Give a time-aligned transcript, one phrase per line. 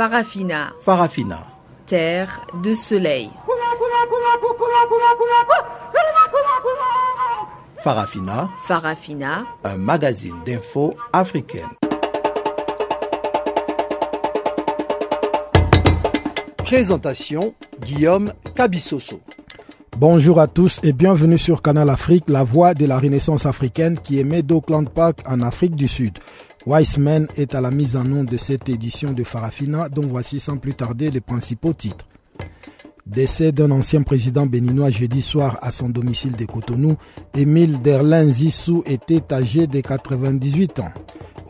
[0.00, 0.72] Farafina.
[0.80, 1.46] Farafina.
[1.84, 3.28] Terre de soleil.
[7.84, 8.48] Farafina.
[8.66, 9.44] Farafina.
[9.62, 11.68] Un magazine d'infos africaine.
[16.64, 19.20] Présentation Guillaume Cabissoso.
[19.98, 24.18] Bonjour à tous et bienvenue sur Canal Afrique, la voix de la Renaissance africaine qui
[24.18, 26.18] émet d'Auckland Park en Afrique du Sud.
[26.66, 30.58] Wiseman est à la mise en nom de cette édition de Farafina dont voici sans
[30.58, 32.06] plus tarder les principaux titres.
[33.06, 36.96] Décès d'un ancien président béninois jeudi soir à son domicile de Cotonou,
[37.34, 40.92] Émile Derlin Zissou était âgé de 98 ans.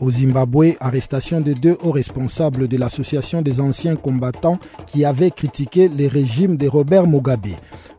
[0.01, 5.89] Au Zimbabwe, arrestation de deux hauts responsables de l'association des anciens combattants qui avaient critiqué
[5.89, 7.49] le régime de Robert Mugabe.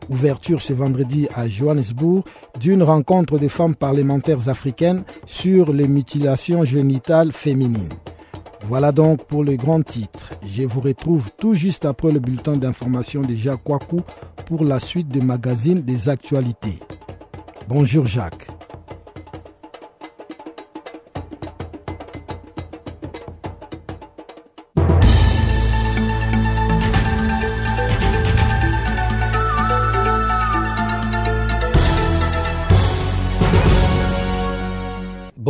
[0.09, 2.25] Ouverture ce vendredi à Johannesburg
[2.59, 7.93] d'une rencontre des femmes parlementaires africaines sur les mutilations génitales féminines.
[8.67, 10.31] Voilà donc pour le grand titre.
[10.45, 14.01] Je vous retrouve tout juste après le bulletin d'information de Jacques Kwaku
[14.45, 16.79] pour la suite du magazine des actualités.
[17.69, 18.49] Bonjour Jacques.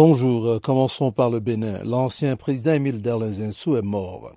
[0.06, 1.82] Bonjour, euh, commençons par le Bénin.
[1.86, 4.34] L'ancien président Émile Derlin-Zinsou est mort.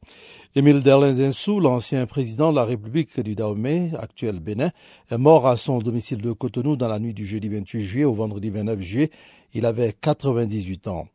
[0.54, 4.70] Émile Derlin-Zinsou, l'ancien président de la République du Dahomey, actuel Bénin,
[5.10, 8.12] est mort à son domicile de Cotonou dans la nuit du jeudi 28 juillet au
[8.12, 9.10] vendredi 29 juillet.
[9.54, 11.08] Il avait 98 ans.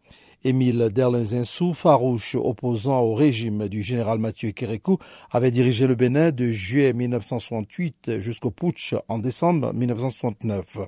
[0.44, 4.98] Émile Derlin-Zinsou, farouche opposant au régime du général Mathieu Kérékou,
[5.30, 10.80] avait dirigé le Bénin de juillet 1968 jusqu'au putsch en décembre 1969.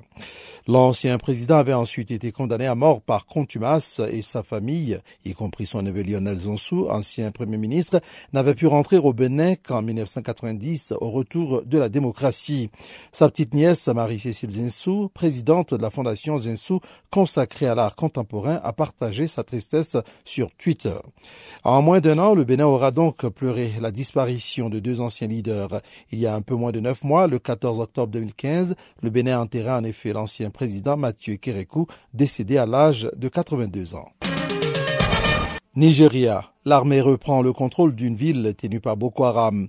[0.68, 5.68] L'ancien président avait ensuite été condamné à mort par contumace et sa famille, y compris
[5.68, 11.12] son neveu Lionel Zonsou, ancien premier ministre, n'avait pu rentrer au Bénin qu'en 1990 au
[11.12, 12.70] retour de la démocratie.
[13.12, 16.80] Sa petite nièce, Marie-Cécile Zinsou, présidente de la fondation Zinsou
[17.12, 20.96] consacrée à l'art contemporain, a partagé sa tristesse sur Twitter.
[21.64, 25.82] En moins d'un an, le Bénin aura donc pleuré la disparition de deux anciens leaders.
[26.12, 29.38] Il y a un peu moins de neuf mois, le 14 octobre 2015, le Bénin
[29.38, 34.10] a enterré en effet l'ancien président Mathieu Kérékou, décédé à l'âge de 82 ans.
[35.76, 36.53] Nigeria.
[36.66, 39.68] L'armée reprend le contrôle d'une ville tenue par Boko Haram.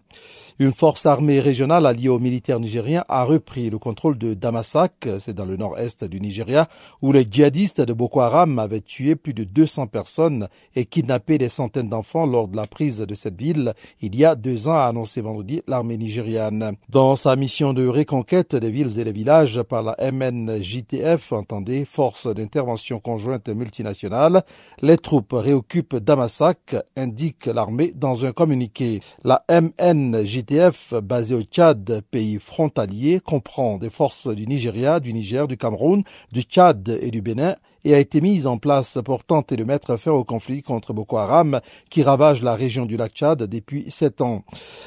[0.60, 5.34] Une force armée régionale alliée aux militaires nigériens a repris le contrôle de Damasak, c'est
[5.34, 6.69] dans le nord-est du Nigeria,
[7.03, 11.49] où les djihadistes de Boko Haram avaient tué plus de 200 personnes et kidnappé des
[11.49, 14.84] centaines d'enfants lors de la prise de cette ville il y a deux ans, a
[14.84, 16.76] annoncé vendredi l'armée nigériane.
[16.88, 22.26] Dans sa mission de reconquête des villes et des villages par la MNJTF, entendez Force
[22.28, 24.44] d'intervention conjointe multinationale,
[24.82, 29.00] les troupes réoccupent Damasak, indique l'armée dans un communiqué.
[29.25, 35.56] La MNJTF, basée au Tchad, pays frontalier, comprend des forces du Nigeria, du Niger, du
[35.56, 36.03] Cameroun,
[36.33, 39.97] du Tchad et du Bénin et a été mise en place pour tenter de mettre
[39.97, 44.21] fin au conflit contre Boko Haram qui ravage la région du lac Tchad depuis sept
[44.21, 44.43] ans.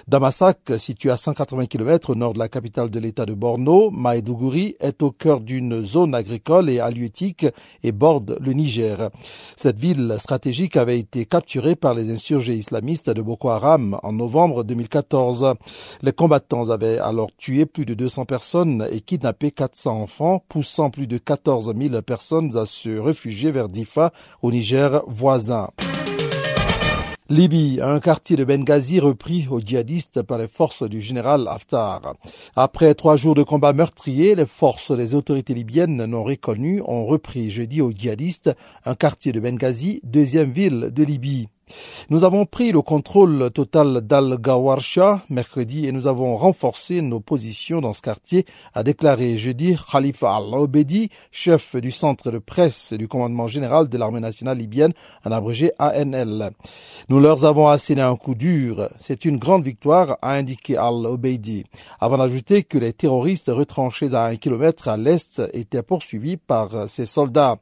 [0.08, 4.76] Damasak, situé à 180 km au nord de la capitale de l'état de Borno, Maïdougouri,
[4.80, 7.46] est au cœur d'une zone agricole et halieutique
[7.84, 9.10] et borde le Niger.
[9.56, 14.64] Cette ville stratégique avait été capturée par les insurgés islamistes de Boko Haram en novembre
[14.64, 15.54] 2014.
[16.02, 21.08] Les combattants avaient alors tué plus de 200 personnes et kidnappé 400 enfants, poussant plus
[21.08, 22.66] de 14 000 personnes à
[23.00, 24.12] réfugier vers Difa,
[24.42, 25.70] au Niger voisin.
[27.30, 32.14] Libye, un quartier de Benghazi repris aux djihadistes par les forces du général Haftar.
[32.56, 37.50] Après trois jours de combats meurtriers, les forces des autorités libyennes non reconnues ont repris
[37.50, 38.52] jeudi aux djihadistes
[38.86, 41.50] un quartier de Benghazi, deuxième ville de Libye.
[42.10, 47.94] Nous avons pris le contrôle total d'Al-Gawarsha mercredi et nous avons renforcé nos positions dans
[47.94, 53.90] ce quartier, a déclaré jeudi Khalifa al-Obedi, chef du centre de presse du commandement général
[53.90, 54.94] de l'armée nationale libyenne,
[55.26, 56.52] en abrégé ANL.
[57.10, 58.90] Nous leur avons asséné un coup dur.
[59.00, 61.66] C'est une grande victoire, a indiqué al-Obedi,
[62.00, 67.06] avant d'ajouter que les terroristes retranchés à un kilomètre à l'est étaient poursuivis par ces
[67.06, 67.58] soldats.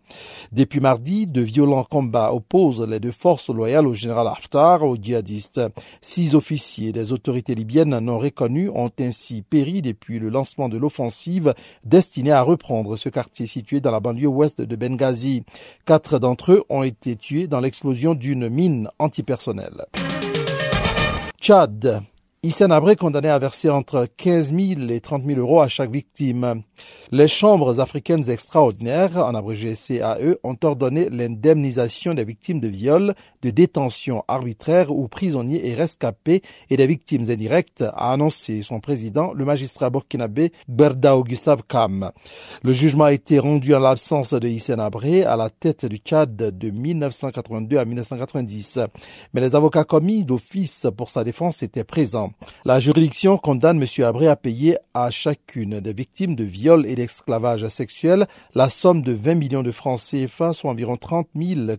[0.51, 5.62] Depuis mardi, de violents combats opposent les deux forces loyales général Haftar aux djihadistes.
[6.01, 11.53] Six officiers des autorités libyennes non reconnus ont ainsi péri depuis le lancement de l'offensive
[11.83, 15.44] destinée à reprendre ce quartier situé dans la banlieue ouest de Benghazi.
[15.86, 19.86] Quatre d'entre eux ont été tués dans l'explosion d'une mine antipersonnelle.
[21.39, 22.03] Tchad.
[22.45, 26.62] Hissène Abré condamné à verser entre 15 000 et 30 000 euros à chaque victime.
[27.12, 33.15] Les chambres africaines extraordinaires, en abrégé CAE, ont ordonné l'indemnisation des victimes de viols,
[33.45, 39.33] de détention arbitraire ou prisonniers et rescapés et des victimes indirectes, a annoncé son président,
[39.33, 42.12] le magistrat burkinabé Berda Gustave Kam.
[42.63, 46.36] Le jugement a été rendu en l'absence de Hissène Abré à la tête du Tchad
[46.36, 48.80] de 1982 à 1990.
[49.33, 52.31] Mais les avocats commis d'office pour sa défense étaient présents.
[52.65, 54.06] La juridiction condamne M.
[54.06, 58.25] Abré à payer à chacune des victimes de viol et d'esclavage sexuel
[58.56, 61.27] la somme de 20 millions de francs CFA, soit environ 30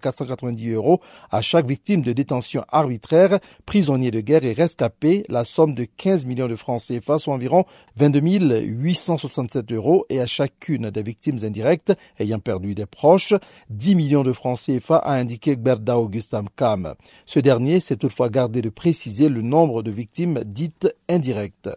[0.00, 5.74] 490 euros, à chaque victime de détention arbitraire, prisonnier de guerre et rescapé, la somme
[5.74, 7.64] de 15 millions de francs CFA, soit environ
[7.96, 13.34] 22 867 euros, et à chacune des victimes indirectes ayant perdu des proches,
[13.70, 16.94] 10 millions de francs CFA, a indiqué Berda Augustin Kam.
[17.24, 21.70] Ce dernier s'est toutefois gardé de préciser le nombre de victimes dites indirectes.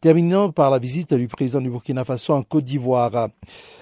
[0.00, 3.30] Terminons par la visite du président du Burkina Faso en Côte d'Ivoire.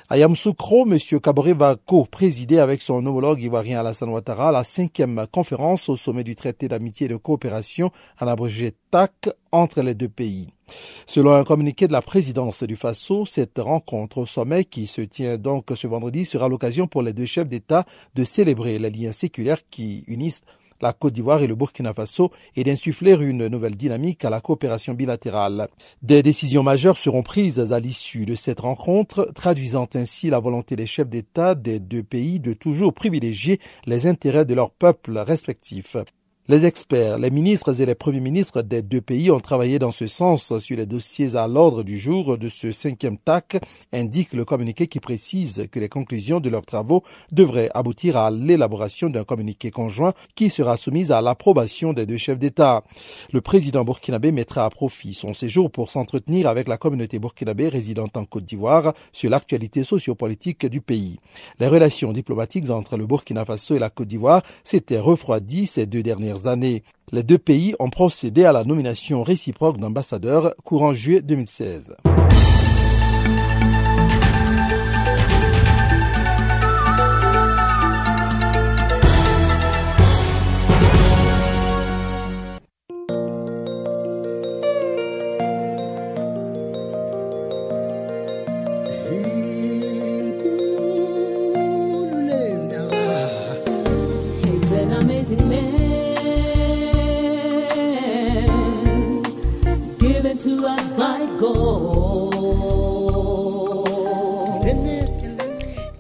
[0.09, 0.97] À Yamoussoukro, M.
[1.21, 6.35] Kaboré va co-présider avec son homologue ivoirien Alassane Ouattara la cinquième conférence au sommet du
[6.35, 10.49] traité d'amitié et de coopération, en abrégé TAC, entre les deux pays.
[11.05, 15.37] Selon un communiqué de la présidence du Faso, cette rencontre au sommet qui se tient
[15.37, 17.85] donc ce vendredi sera l'occasion pour les deux chefs d'État
[18.15, 20.45] de célébrer les liens séculaires qui unissent
[20.81, 24.95] la Côte d'Ivoire et le Burkina Faso et d'insuffler une nouvelle dynamique à la coopération
[24.95, 25.69] bilatérale.
[26.03, 30.87] Des décisions majeures seront prises à l'issue de cette rencontre, traduisant ainsi la volonté des
[30.87, 35.97] chefs d'État des deux pays de toujours privilégier les intérêts de leurs peuples respectifs.
[36.49, 40.07] Les experts, les ministres et les premiers ministres des deux pays ont travaillé dans ce
[40.07, 43.61] sens sur les dossiers à l'ordre du jour de ce cinquième TAC,
[43.93, 47.03] indique le communiqué qui précise que les conclusions de leurs travaux
[47.33, 52.39] devraient aboutir à l'élaboration d'un communiqué conjoint qui sera soumis à l'approbation des deux chefs
[52.39, 52.85] d'État.
[53.33, 58.17] Le président burkinabé mettra à profit son séjour pour s'entretenir avec la communauté burkinabé résidente
[58.17, 61.19] en Côte d'Ivoire sur l'actualité sociopolitique du pays.
[61.59, 66.05] Les relations diplomatiques entre le Burkina Faso et la Côte d'Ivoire s'étaient refroidies ces deux
[66.05, 66.83] dernières années.
[67.13, 71.97] Les deux pays ont procédé à la nomination réciproque d'ambassadeurs courant juillet 2016.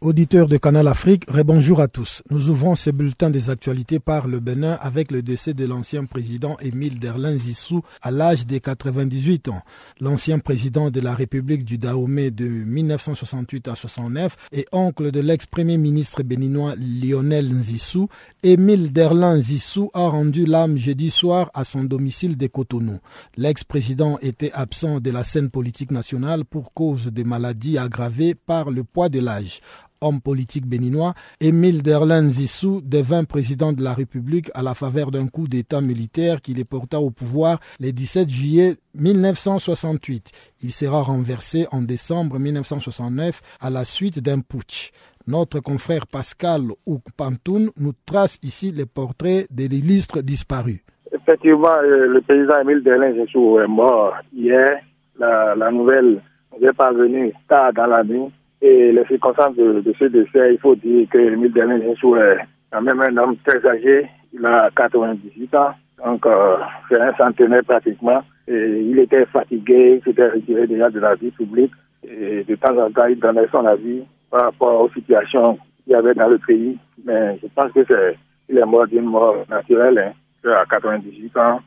[0.00, 2.22] Auditeurs de Canal Afrique, bonjour à tous.
[2.30, 6.56] Nous ouvrons ce bulletin des actualités par le Bénin avec le décès de l'ancien président
[6.60, 9.60] Émile Derlin Zissou à l'âge de 98 ans.
[10.00, 15.78] L'ancien président de la République du Dahomey de 1968 à 69 et oncle de l'ex-premier
[15.78, 18.08] ministre béninois Lionel Zissou,
[18.44, 23.00] Émile Derlin Zissou a rendu l'âme jeudi soir à son domicile de Cotonou.
[23.36, 28.84] L'ex-président était absent de la scène politique nationale pour cause de maladies aggravées par le
[28.84, 29.60] poids de l'âge
[30.00, 35.28] homme politique béninois, Émile Derlin Zissou devint président de la République à la faveur d'un
[35.28, 40.30] coup d'État militaire qui les porta au pouvoir le 17 juillet 1968.
[40.62, 44.90] Il sera renversé en décembre 1969 à la suite d'un putsch.
[45.26, 50.82] Notre confrère Pascal Oukpantoun nous trace ici les portraits de l'illustre disparu.
[51.12, 54.80] Effectivement, euh, le président Émile Derlin Zissou est mort hier.
[55.18, 56.22] La, la nouvelle
[56.60, 61.08] est parvenue tard dans la nuit et les circonstances de, ce décès, il faut dire
[61.08, 62.38] que Emile Denis est
[62.70, 64.08] quand même un homme très âgé.
[64.32, 65.70] Il a 98 ans,
[66.04, 66.56] donc euh,
[66.88, 68.22] c'est un centenaire pratiquement.
[68.48, 71.72] Et il était fatigué, il s'était retiré déjà de la vie publique.
[72.02, 75.96] Et de temps en temps, il donnait son avis par rapport aux situations qu'il y
[75.96, 76.76] avait dans le pays.
[77.04, 78.16] Mais je pense que c'est,
[78.48, 79.98] il est mort d'une mort naturelle.
[79.98, 80.50] Hein.
[80.50, 81.60] À 98 ans,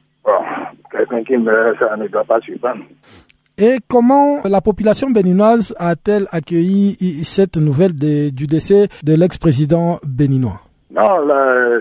[0.91, 2.83] quelqu'un qui meurt, ça ne doit pas surprendre.
[3.57, 10.61] Et comment la population béninoise a-t-elle accueilli cette nouvelle du décès de l'ex-président béninois?
[10.91, 11.27] Non,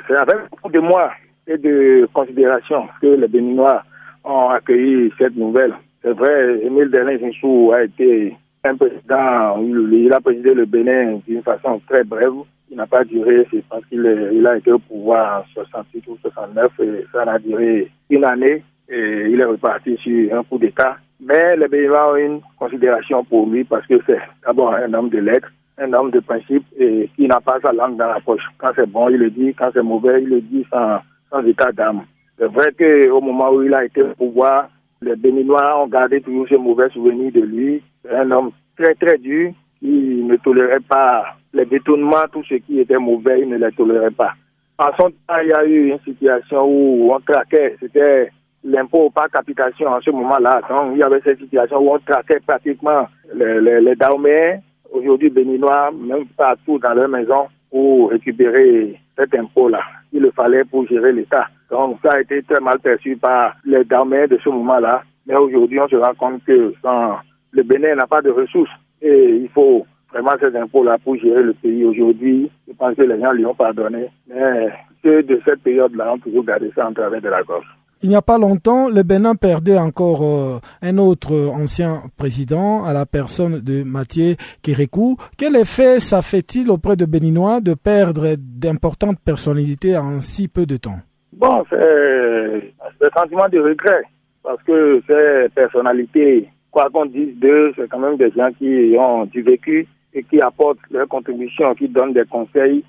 [0.07, 1.11] c'est avec beaucoup de moi.
[1.51, 3.83] et de considération que les Béninois
[4.25, 5.75] ont accueilli cette nouvelle.
[6.03, 11.43] C'est vrai, Émile Delin Zinsou a été un président, il a présidé le Bénin d'une
[11.43, 12.33] façon très brève.
[12.71, 16.17] Il n'a pas duré, c'est parce qu'il il a été au pouvoir en 68 ou
[16.23, 20.97] 69 et ça a duré une année et il est reparti sur un coup d'État.
[21.21, 25.19] Mais les Béninois ont une considération pour lui parce que c'est d'abord un homme de
[25.19, 28.43] lettres, un homme de principe et qui n'a pas sa langue dans la poche.
[28.59, 29.55] Quand c'est bon, il le dit.
[29.55, 31.01] Quand c'est mauvais, il le dit sans,
[31.31, 32.03] sans état d'âme.
[32.39, 34.71] C'est vrai qu'au moment où il a été au pouvoir,
[35.03, 37.83] les Béninois ont gardé toujours ce mauvais souvenir de lui.
[38.11, 42.99] Un homme très très dur qui ne tolérait pas les détournements, tout ce qui était
[42.99, 44.33] mauvais, il ne les tolérait pas.
[44.79, 48.31] En son temps, il y a eu une situation où on traquait, c'était
[48.65, 50.61] l'impôt par capitation en ce moment-là.
[50.69, 53.95] Donc, il y avait cette situation où on traquait pratiquement les, les, les
[54.93, 59.81] aujourd'hui béninois, même partout dans leur maison, pour récupérer cet impôt-là.
[60.13, 61.47] Il le fallait pour gérer l'État.
[61.71, 65.03] Donc, ça a été très mal perçu par les Daumais de ce moment-là.
[65.27, 66.75] Mais aujourd'hui, on se rend compte que
[67.53, 71.55] le Bénin n'a pas de ressources et il faut vraiment ces impôts-là pour gérer le
[71.55, 71.85] pays.
[71.85, 74.09] Aujourd'hui, je pense que les gens lui ont pardonné.
[74.29, 74.69] Mais
[75.03, 77.67] ceux de cette période-là ont toujours gardé ça en travers de la gorge.
[78.03, 82.95] Il n'y a pas longtemps, le Bénin perdait encore euh, un autre ancien président à
[82.95, 85.19] la personne de Mathieu Kérékou.
[85.37, 90.79] Quel effet ça fait-il auprès de Béninois de perdre d'importantes personnalités en si peu de
[90.79, 91.01] temps?
[91.35, 94.03] Bon, c'est un sentiment de regret
[94.43, 99.27] parce que ces personnalités, quoi qu'on dise d'eux, c'est quand même des gens qui ont
[99.27, 102.83] du vécu et qui apportent leur contribution, qui donnent des conseils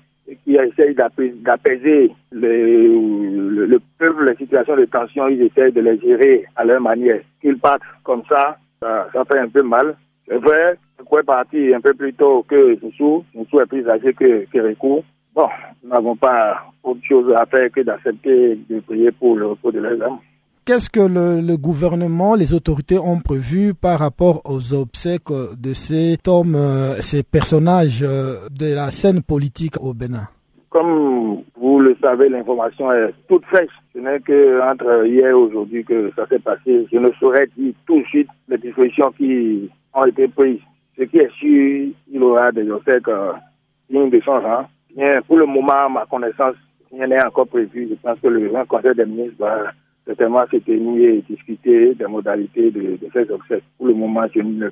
[0.44, 6.44] qui essayent d'apaiser le, le, peuple, les situations de tension, ils essayent de les gérer
[6.56, 7.20] à leur manière.
[7.40, 9.96] Qu'ils partent comme ça, ça, fait un peu mal.
[10.26, 13.24] C'est vrai, je est parti un peu plus tôt que Soussou.
[13.32, 14.74] Soussou est plus âgé que, que
[15.34, 15.48] Bon,
[15.82, 19.80] nous n'avons pas autre chose à faire que d'accepter de prier pour le repos de
[19.80, 20.18] leurs âmes.
[20.64, 26.54] Qu'est-ce que le, gouvernement, les autorités ont prévu par rapport aux obsèques de ces hommes,
[26.54, 30.28] euh, ces personnages euh, de la scène politique au Bénin?
[30.70, 33.72] Comme vous le savez, l'information est toute fraîche.
[33.92, 36.86] Ce n'est qu'entre hier et aujourd'hui que ça s'est passé.
[36.92, 40.60] Je ne saurais dire tout de suite les dispositions qui ont été prises.
[40.96, 43.32] Ce qui est sûr, il y aura des obsèques euh,
[43.90, 44.40] dignes de son
[45.26, 46.54] pour le moment, à ma connaissance,
[46.92, 47.88] rien n'est encore prévu.
[47.90, 49.72] Je pense que le grand conseil des ministres va
[50.06, 53.62] certainement se tenir et discuter des modalités de, de ces.
[53.78, 54.68] Pour le moment, je ne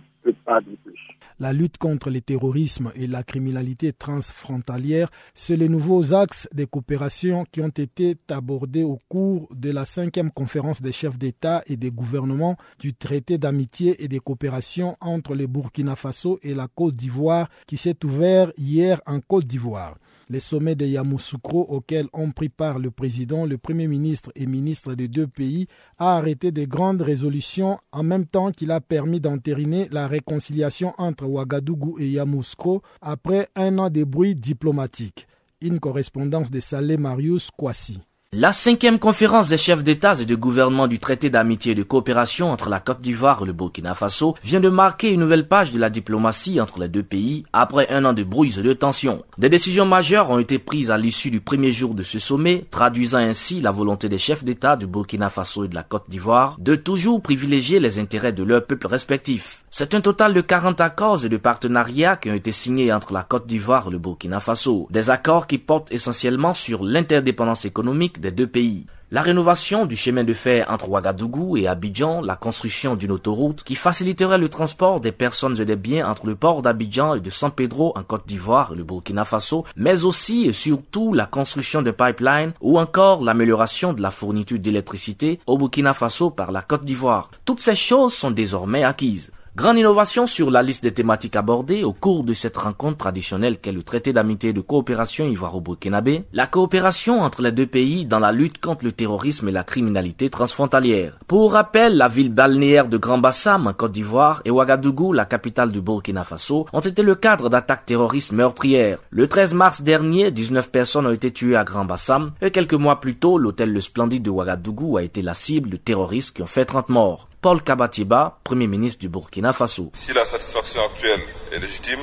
[1.38, 7.46] La lutte contre le terrorisme et la criminalité transfrontalière, c'est les nouveaux axes de coopération
[7.50, 11.90] qui ont été abordés au cours de la cinquième conférence des chefs d'État et des
[11.90, 17.48] gouvernements du traité d'amitié et de coopération entre le Burkina Faso et la Côte d'Ivoire
[17.66, 19.96] qui s'est ouvert hier en Côte d'Ivoire.
[20.28, 24.94] Les sommets de Yamoussoukro auxquels ont pris part le président, le premier ministre et ministre
[24.94, 25.66] des deux pays
[25.98, 31.24] a arrêté de grandes résolutions en même temps qu'il a permis d'entériner la réconciliation entre
[31.24, 35.26] Ouagadougou et Yamoussoukro après un an de bruit diplomatique.
[35.62, 38.00] Une correspondance de Saleh Marius Kwasi.
[38.36, 42.52] La cinquième conférence des chefs d'État et de gouvernement du traité d'amitié et de coopération
[42.52, 45.80] entre la Côte d'Ivoire et le Burkina Faso vient de marquer une nouvelle page de
[45.80, 49.24] la diplomatie entre les deux pays après un an de bruit et de tensions.
[49.36, 53.18] Des décisions majeures ont été prises à l'issue du premier jour de ce sommet, traduisant
[53.18, 56.76] ainsi la volonté des chefs d'État du Burkina Faso et de la Côte d'Ivoire de
[56.76, 59.64] toujours privilégier les intérêts de leurs peuples respectifs.
[59.72, 63.24] C'est un total de 40 accords et de partenariats qui ont été signés entre la
[63.24, 64.86] Côte d'Ivoire et le Burkina Faso.
[64.90, 68.86] Des accords qui portent essentiellement sur l'interdépendance économique des deux pays.
[69.12, 73.74] La rénovation du chemin de fer entre Ouagadougou et Abidjan, la construction d'une autoroute qui
[73.74, 77.50] faciliterait le transport des personnes et des biens entre le port d'Abidjan et de San
[77.50, 81.90] Pedro en Côte d'Ivoire et le Burkina Faso, mais aussi et surtout la construction de
[81.90, 87.32] pipelines ou encore l'amélioration de la fourniture d'électricité au Burkina Faso par la Côte d'Ivoire.
[87.44, 89.32] Toutes ces choses sont désormais acquises.
[89.56, 93.72] Grande innovation sur la liste des thématiques abordées au cours de cette rencontre traditionnelle qu'est
[93.72, 98.30] le traité d'amitié et de coopération ivoiro-burkinabé, la coopération entre les deux pays dans la
[98.30, 101.18] lutte contre le terrorisme et la criminalité transfrontalière.
[101.26, 105.72] Pour rappel, la ville balnéaire de Grand Bassam en Côte d'Ivoire et Ouagadougou, la capitale
[105.72, 109.00] du Burkina Faso, ont été le cadre d'attaques terroristes meurtrières.
[109.10, 113.00] Le 13 mars dernier, 19 personnes ont été tuées à Grand Bassam et quelques mois
[113.00, 116.46] plus tôt, l'hôtel Le Splendide de Ouagadougou a été la cible de terroristes qui ont
[116.46, 117.29] fait 30 morts.
[117.40, 119.90] Paul Kabatiba, Premier ministre du Burkina Faso.
[119.94, 122.00] Si la satisfaction actuelle est légitime,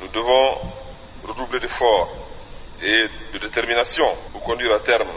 [0.00, 0.58] nous devons
[1.22, 2.08] redoubler d'efforts
[2.82, 5.08] et de détermination pour conduire à terme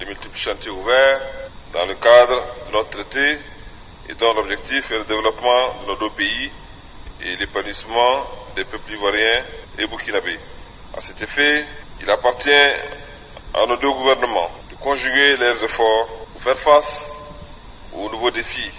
[0.00, 1.20] les multiples chantiers ouverts
[1.72, 3.38] dans le cadre de notre traité
[4.08, 6.50] et dont l'objectif est le développement de nos deux pays
[7.22, 8.24] et l'épanouissement
[8.56, 9.42] des peuples ivoiriens
[9.78, 10.40] et burkinabés.
[10.96, 11.66] À cet effet,
[12.00, 12.50] il appartient
[13.52, 14.50] à nos deux gouvernements
[14.84, 17.13] conjuguer leurs efforts pour faire face
[17.94, 18.70] aux nouveaux défis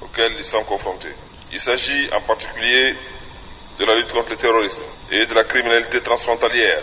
[0.00, 1.14] auxquels ils sont confrontés.
[1.52, 2.94] Il s'agit en particulier
[3.78, 6.82] de la lutte contre le terrorisme et de la criminalité transfrontalière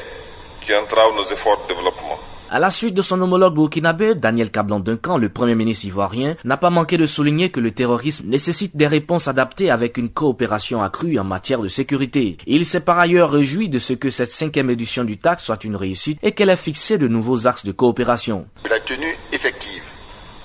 [0.62, 2.20] qui entrave nos efforts de développement.
[2.54, 6.58] À la suite de son homologue burkinabé, Daniel Cablan Duncan, le premier ministre ivoirien, n'a
[6.58, 11.18] pas manqué de souligner que le terrorisme nécessite des réponses adaptées avec une coopération accrue
[11.18, 12.38] en matière de sécurité.
[12.48, 15.78] Il s'est par ailleurs réjoui de ce que cette cinquième édition du TAC soit une
[15.78, 18.46] réussite et qu'elle ait fixé de nouveaux axes de coopération.
[18.70, 19.11] La tenue effective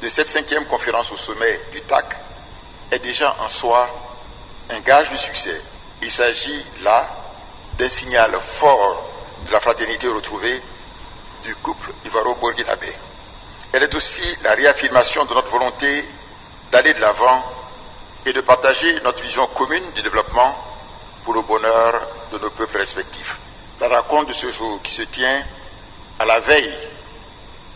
[0.09, 2.17] cette cinquième conférence au sommet du TAC
[2.91, 3.89] est déjà en soi
[4.71, 5.61] un gage de succès.
[6.03, 7.09] Il s'agit là
[7.79, 9.09] d'un signal fort
[9.47, 10.61] de la fraternité retrouvée
[11.45, 12.93] du couple ivaro-burkinabé.
[13.73, 16.05] Elle est aussi la réaffirmation de notre volonté
[16.71, 17.45] d'aller de l'avant
[18.25, 20.57] et de partager notre vision commune du développement
[21.25, 23.39] pour le bonheur de nos peuples respectifs.
[23.81, 25.45] La rencontre de ce jour qui se tient
[26.19, 26.75] à la veille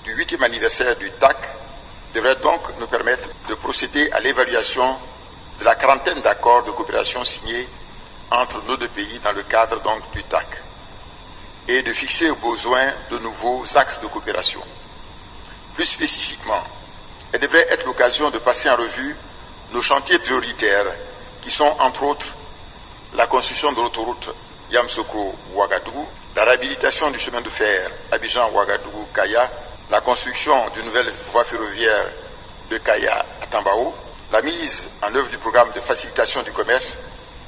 [0.05, 1.37] du huitième anniversaire du TAC
[2.15, 4.97] devrait donc nous permettre de procéder à l'évaluation
[5.59, 7.69] de la quarantaine d'accords de coopération signés
[8.31, 10.47] entre nos deux pays dans le cadre donc du TAC
[11.69, 14.63] et de fixer au besoin de nouveaux axes de coopération.
[15.75, 16.63] Plus spécifiquement,
[17.33, 19.17] elle devrait être l'occasion de passer en revue
[19.73, 20.87] nos chantiers prioritaires
[21.43, 22.35] qui sont entre autres
[23.15, 24.31] la construction de l'autoroute
[24.71, 29.51] Yamsoko-Ouagadougou, la réhabilitation du chemin de fer Abidjan-Ouagadougou-Kaya,
[29.91, 32.13] la construction d'une nouvelle voie ferroviaire
[32.71, 33.93] de Kaya à Tambao,
[34.33, 36.97] la mise en œuvre du programme de facilitation du commerce,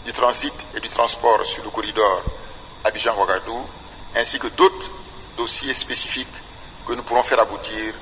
[0.04, 2.24] du transit et du transport sur le corridor
[2.84, 3.64] Abidjan-Ouagadougou,
[4.16, 4.90] ainsi que d'autres
[5.36, 6.26] dossiers spécifiques
[6.84, 7.94] que nous pourrons faire aboutir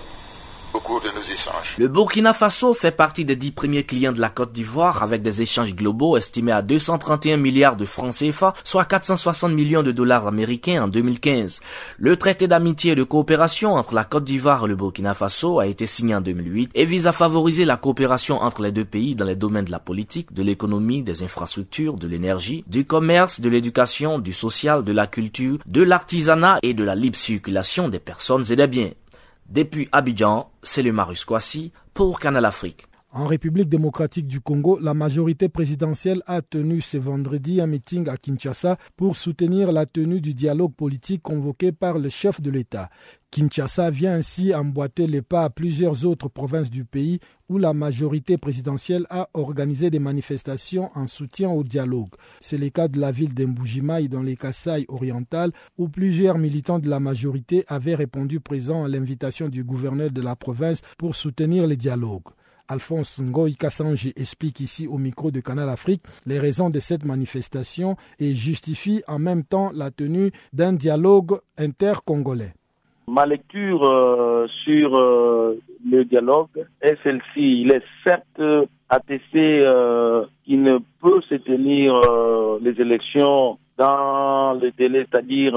[1.78, 5.42] Le Burkina Faso fait partie des dix premiers clients de la Côte d'Ivoire avec des
[5.42, 10.84] échanges globaux estimés à 231 milliards de francs CFA, soit 460 millions de dollars américains
[10.84, 11.60] en 2015.
[11.98, 15.66] Le traité d'amitié et de coopération entre la Côte d'Ivoire et le Burkina Faso a
[15.66, 19.24] été signé en 2008 et vise à favoriser la coopération entre les deux pays dans
[19.24, 24.18] les domaines de la politique, de l'économie, des infrastructures, de l'énergie, du commerce, de l'éducation,
[24.18, 28.56] du social, de la culture, de l'artisanat et de la libre circulation des personnes et
[28.56, 28.90] des biens.
[29.50, 32.86] Depuis Abidjan, c'est le Marus Kwasi pour Canal Afrique.
[33.12, 38.16] En République démocratique du Congo, la majorité présidentielle a tenu ce vendredi un meeting à
[38.16, 42.88] Kinshasa pour soutenir la tenue du dialogue politique convoqué par le chef de l'État.
[43.32, 47.18] Kinshasa vient ainsi emboîter les pas à plusieurs autres provinces du pays
[47.48, 52.14] où la majorité présidentielle a organisé des manifestations en soutien au dialogue.
[52.40, 56.88] C'est le cas de la ville d'Emboujimaï dans les Kassai orientales où plusieurs militants de
[56.88, 61.74] la majorité avaient répondu présent à l'invitation du gouverneur de la province pour soutenir le
[61.74, 62.28] dialogue.
[62.70, 67.96] Alphonse Ngoï Kassanji explique ici au micro de Canal Afrique les raisons de cette manifestation
[68.20, 72.52] et justifie en même temps la tenue d'un dialogue intercongolais.
[73.08, 77.62] Ma lecture euh, sur euh, le dialogue est celle-ci.
[77.62, 78.40] Il est certes
[78.88, 82.00] attesté euh, qu'il ne peut se tenir
[82.62, 85.54] les élections dans le délai, c'est-à-dire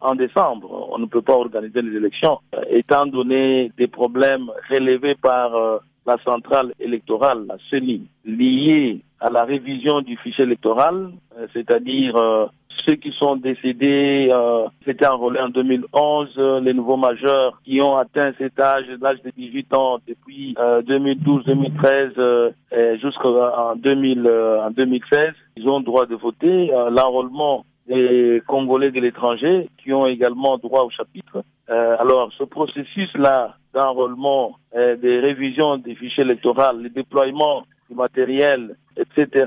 [0.00, 0.90] en décembre.
[0.92, 2.38] On ne peut pas organiser les élections,
[2.70, 10.00] étant donné des problèmes relevés par la centrale électorale, la CENI, liée à la révision
[10.00, 12.46] du fichier électoral, euh, c'est-à-dire euh,
[12.84, 18.32] ceux qui sont décédés, euh, c'était enrôlé en 2011, les nouveaux majeurs qui ont atteint
[18.38, 22.52] cet âge, l'âge de 18 ans depuis 2012-2013
[23.00, 26.72] jusqu'en 2016, ils ont droit de voter.
[26.90, 31.44] L'enrôlement des Congolais de l'étranger qui ont également droit au chapitre.
[31.68, 39.46] alors, ce processus-là d'enrôlement, euh, des révisions des fichiers électoraux, le déploiement du matériel, etc.,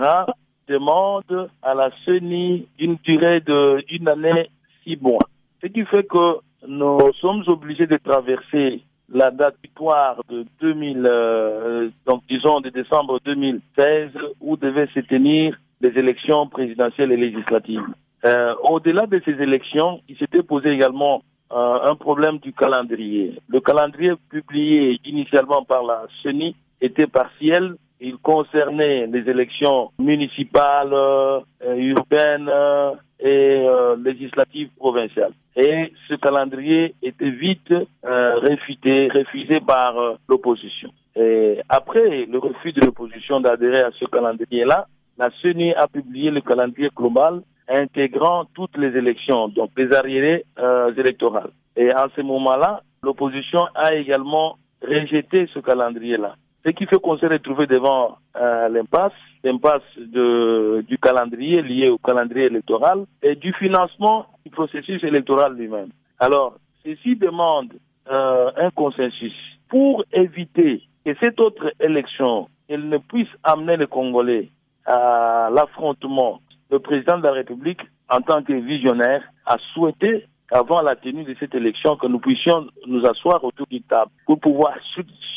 [0.67, 4.49] demande à la CENI une durée d'une année,
[4.83, 5.27] six mois.
[5.61, 11.89] Ce qui fait que nous sommes obligés de traverser la date victoire de 2000, euh,
[12.07, 14.09] donc disons de décembre 2016,
[14.41, 17.85] où devaient se tenir les élections présidentielles et législatives.
[18.25, 23.39] Euh, Au-delà de ces élections, il s'était posé également euh, un problème du calendrier.
[23.47, 27.75] Le calendrier publié initialement par la CENI était partiel.
[28.01, 33.65] Il concernait les élections municipales, euh, urbaines euh, et
[34.03, 35.31] législatives provinciales.
[35.55, 39.95] Et ce calendrier était vite réfuté, refusé par
[40.27, 40.91] l'opposition.
[41.15, 46.41] Et après le refus de l'opposition d'adhérer à ce calendrier-là, la CENI a publié le
[46.41, 51.51] calendrier global intégrant toutes les élections, donc les arriérés euh, électorales.
[51.75, 56.35] Et en ce moment-là, l'opposition a également rejeté ce calendrier-là.
[56.65, 62.45] Ce qui fait qu'on s'est retrouvé devant euh, l'impasse, l'impasse du calendrier lié au calendrier
[62.45, 65.89] électoral et du financement du processus électoral lui-même.
[66.19, 67.73] Alors, ceci demande
[68.11, 69.33] euh, un consensus
[69.69, 74.49] pour éviter que cette autre élection elle ne puisse amener les Congolais
[74.85, 76.39] à l'affrontement.
[76.71, 81.35] Le président de la République, en tant que visionnaire, a souhaité avant la tenue de
[81.39, 84.75] cette élection que nous puissions nous asseoir autour d'une table pour pouvoir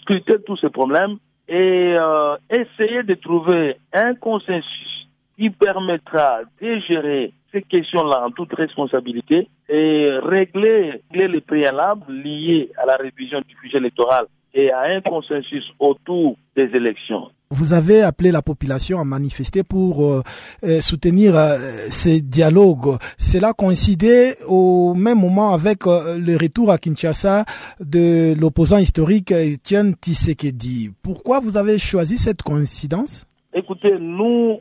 [0.00, 1.16] scruter tous ces problèmes
[1.48, 8.52] et euh, essayer de trouver un consensus qui permettra de gérer ces questions-là en toute
[8.52, 15.00] responsabilité et régler, les préalables liés à la révision du budget électoral et à un
[15.00, 17.30] consensus autour des élections.
[17.50, 20.22] Vous avez appelé la population à manifester pour euh,
[20.64, 21.56] euh, soutenir euh,
[21.88, 22.98] ces dialogues.
[23.16, 27.46] Cela coïncidait au même moment avec le retour à Kinshasa
[27.80, 30.90] de l'opposant historique Etienne Tshisekedi.
[31.02, 33.26] Pourquoi vous avez choisi cette coïncidence?
[33.54, 34.60] Écoutez, nous,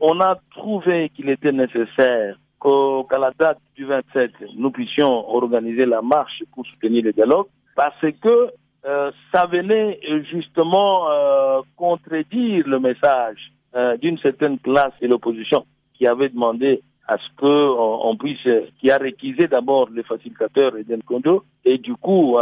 [0.00, 6.02] on a trouvé qu'il était nécessaire qu'à la date du 27, nous puissions organiser la
[6.02, 8.50] marche pour soutenir le dialogue parce que
[8.86, 9.98] euh, ça venait
[10.30, 17.16] justement euh, contredire le message euh, d'une certaine classe de l'opposition qui avait demandé à
[17.16, 18.46] ce que on, puisse,
[18.80, 22.38] qui a réquisé d'abord les facilitateurs Eden Kondo et du coup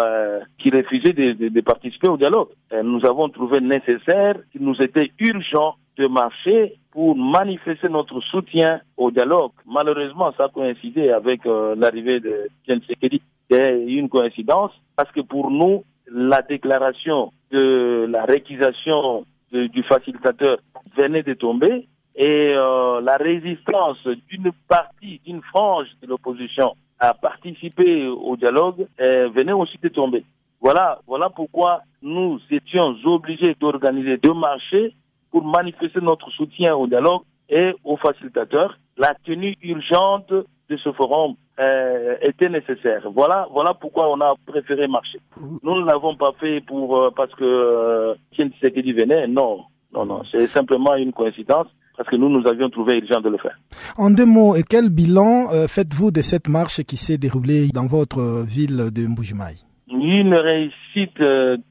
[0.58, 2.50] qui refusait de, de, participer au dialogue.
[2.84, 9.10] nous avons trouvé nécessaire, qu'il nous était urgent de marcher pour manifester notre soutien au
[9.10, 9.50] dialogue.
[9.66, 13.20] Malheureusement, ça a coïncidé avec l'arrivée de Sekedi.
[13.50, 20.58] C'est une coïncidence parce que pour nous, la déclaration de la réquisition du facilitateur
[20.96, 28.06] venait de tomber et euh, la résistance d'une partie, d'une frange de l'opposition à participer
[28.06, 30.24] au dialogue euh, venait aussi de tomber.
[30.60, 34.94] Voilà, voilà pourquoi nous étions obligés d'organiser deux marchés
[35.30, 38.78] pour manifester notre soutien au dialogue et aux facilitateurs.
[38.96, 40.32] La tenue urgente
[40.72, 43.02] de ce forum euh, était nécessaire.
[43.14, 45.18] Voilà, voilà pourquoi on a préféré marcher.
[45.62, 49.26] Nous ne l'avons pas fait pour euh, parce que euh, Tshisekedi venait.
[49.26, 49.60] Non,
[49.92, 50.22] non, non.
[50.30, 53.56] C'est simplement une coïncidence parce que nous, nous avions trouvé urgent de le faire.
[53.98, 58.44] En deux mots, quel bilan euh, faites-vous de cette marche qui s'est déroulée dans votre
[58.44, 59.56] ville de Mbujimaï
[59.90, 61.22] Une réussite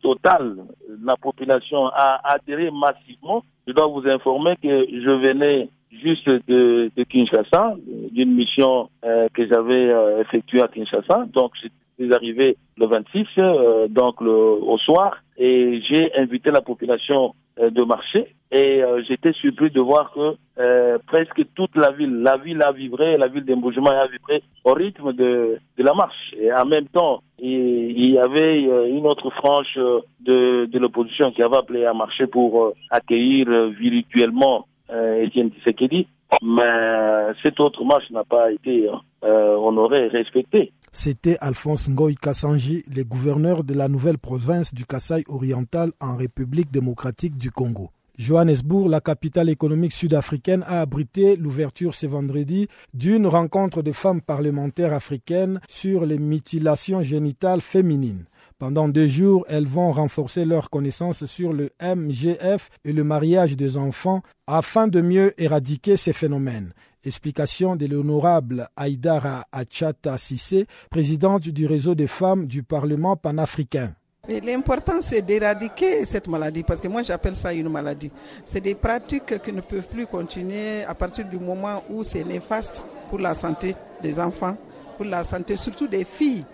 [0.03, 0.57] totale.
[1.03, 3.43] La population a adhéré massivement.
[3.67, 7.75] Je dois vous informer que je venais juste de, de Kinshasa,
[8.11, 11.25] d'une mission euh, que j'avais euh, effectuée à Kinshasa.
[11.33, 11.67] Donc, je
[12.03, 17.83] suis arrivé le 26, euh, donc le, au soir, et j'ai invité la population de
[17.83, 18.33] marcher.
[18.51, 23.27] Et j'étais surpris de voir que presque toute la ville, la ville a vibré, la
[23.27, 26.33] ville d'Embougements a vibré au rythme de, de la marche.
[26.39, 29.77] Et en même temps, il, il y avait une autre frange
[30.21, 36.07] de, de l'opposition qui avait appelé à marcher pour accueillir virtuellement euh, Etienne Tshisekedi,
[36.41, 38.89] mais cette autre marche n'a pas été
[39.23, 40.73] euh, honorée et.
[40.91, 46.71] C'était Alphonse Ngoï Kassanji, le gouverneur de la nouvelle province du Kasaï oriental en République
[46.71, 47.91] démocratique du Congo.
[48.17, 54.93] Johannesburg, la capitale économique sud-africaine, a abrité l'ouverture ce vendredi d'une rencontre de femmes parlementaires
[54.93, 58.25] africaines sur les mutilations génitales féminines.
[58.61, 63.75] Pendant deux jours, elles vont renforcer leurs connaissances sur le MGF et le mariage des
[63.75, 66.71] enfants afin de mieux éradiquer ces phénomènes.
[67.03, 73.95] Explication de l'honorable Aïdara Achata Sissé, présidente du réseau des femmes du Parlement panafricain.
[74.29, 78.11] L'important, c'est d'éradiquer cette maladie, parce que moi, j'appelle ça une maladie.
[78.45, 82.85] C'est des pratiques qui ne peuvent plus continuer à partir du moment où c'est néfaste
[83.09, 84.55] pour la santé des enfants,
[84.97, 86.45] pour la santé surtout des filles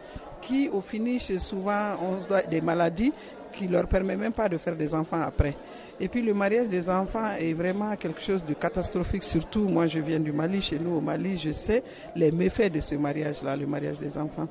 [0.48, 3.12] qui au finish souvent ont des maladies
[3.52, 5.56] qui leur permet même pas de faire des enfants après.
[6.00, 10.00] Et puis le mariage des enfants est vraiment quelque chose de catastrophique, surtout moi je
[10.00, 11.84] viens du Mali, chez nous au Mali, je sais
[12.16, 14.48] les méfaits de ce mariage-là, le mariage des enfants.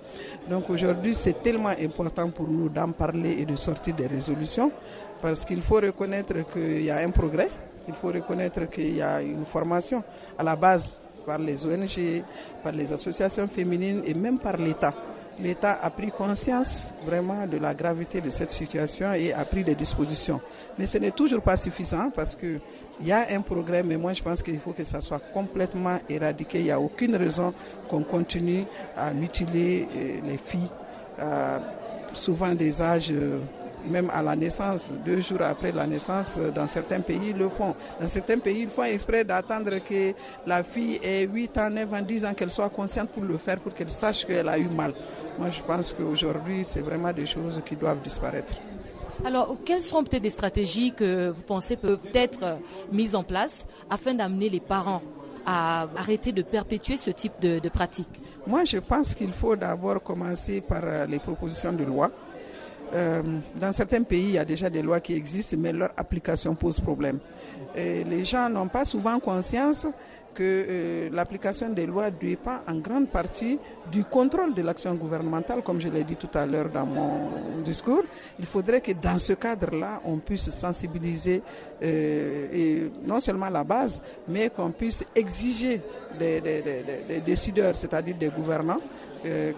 [0.50, 4.72] Donc aujourd'hui c'est tellement important pour nous d'en parler et de sortir des résolutions,
[5.22, 7.48] parce qu'il faut reconnaître qu'il y a un progrès,
[7.86, 10.02] il faut reconnaître qu'il y a une formation
[10.36, 12.22] à la base par les ONG,
[12.62, 14.92] par les associations féminines et même par l'État
[15.40, 19.74] l'État a pris conscience vraiment de la gravité de cette situation et a pris des
[19.74, 20.40] dispositions.
[20.78, 22.60] Mais ce n'est toujours pas suffisant parce qu'il
[23.02, 26.58] y a un progrès, mais moi je pense qu'il faut que ça soit complètement éradiqué.
[26.58, 27.52] Il n'y a aucune raison
[27.88, 28.64] qu'on continue
[28.96, 30.70] à mutiler euh, les filles,
[31.20, 31.58] euh,
[32.12, 33.38] souvent des âges euh,
[33.88, 37.74] même à la naissance, deux jours après la naissance, dans certains pays, ils le font.
[38.00, 40.12] Dans certains pays, ils font exprès d'attendre que
[40.46, 43.58] la fille ait 8 ans, 9 ans, 10 ans, qu'elle soit consciente pour le faire,
[43.58, 44.92] pour qu'elle sache qu'elle a eu mal.
[45.38, 48.54] Moi, je pense qu'aujourd'hui, c'est vraiment des choses qui doivent disparaître.
[49.24, 52.58] Alors, quelles sont peut-être des stratégies que vous pensez peuvent être
[52.92, 55.02] mises en place afin d'amener les parents
[55.46, 58.08] à arrêter de perpétuer ce type de, de pratique?
[58.46, 62.10] Moi, je pense qu'il faut d'abord commencer par euh, les propositions de loi
[62.94, 63.22] euh,
[63.58, 66.80] dans certains pays, il y a déjà des lois qui existent, mais leur application pose
[66.80, 67.18] problème.
[67.76, 69.86] Les gens n'ont pas souvent conscience
[70.36, 73.58] que euh, l'application des lois dépend en grande partie
[73.90, 77.30] du contrôle de l'action gouvernementale, comme je l'ai dit tout à l'heure dans mon
[77.64, 78.02] discours.
[78.38, 81.42] Il faudrait que dans ce cadre-là, on puisse sensibiliser
[81.82, 85.80] euh, non seulement la base, mais qu'on puisse exiger
[86.18, 86.42] des,
[87.24, 88.80] décideurs, c'est-à-dire des gouvernants,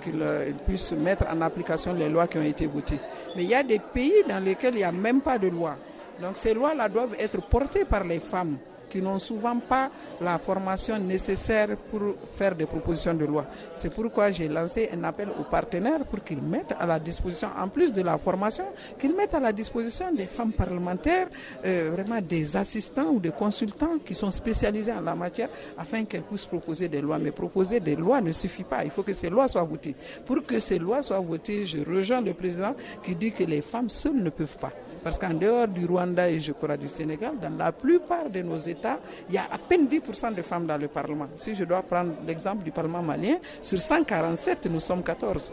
[0.02, 2.98] qu'ils puissent mettre en application les lois qui ont été votées.
[3.36, 5.76] Mais il y a des pays dans lesquels il n'y a même pas de loi.
[6.20, 10.98] Donc ces lois-là doivent être portées par les femmes qui n'ont souvent pas la formation
[10.98, 12.00] nécessaire pour
[12.34, 13.46] faire des propositions de loi.
[13.74, 17.68] C'est pourquoi j'ai lancé un appel aux partenaires pour qu'ils mettent à la disposition, en
[17.68, 18.64] plus de la formation,
[18.98, 21.28] qu'ils mettent à la disposition des femmes parlementaires,
[21.64, 26.22] euh, vraiment des assistants ou des consultants qui sont spécialisés en la matière, afin qu'elles
[26.22, 27.18] puissent proposer des lois.
[27.18, 28.84] Mais proposer des lois ne suffit pas.
[28.84, 29.94] Il faut que ces lois soient votées.
[30.24, 32.74] Pour que ces lois soient votées, je rejoins le président
[33.04, 34.72] qui dit que les femmes seules ne peuvent pas.
[35.02, 38.56] Parce qu'en dehors du Rwanda et je crois du Sénégal, dans la plupart de nos
[38.56, 41.28] États, il y a à peine 10% de femmes dans le Parlement.
[41.36, 45.52] Si je dois prendre l'exemple du Parlement malien, sur 147, nous sommes 14.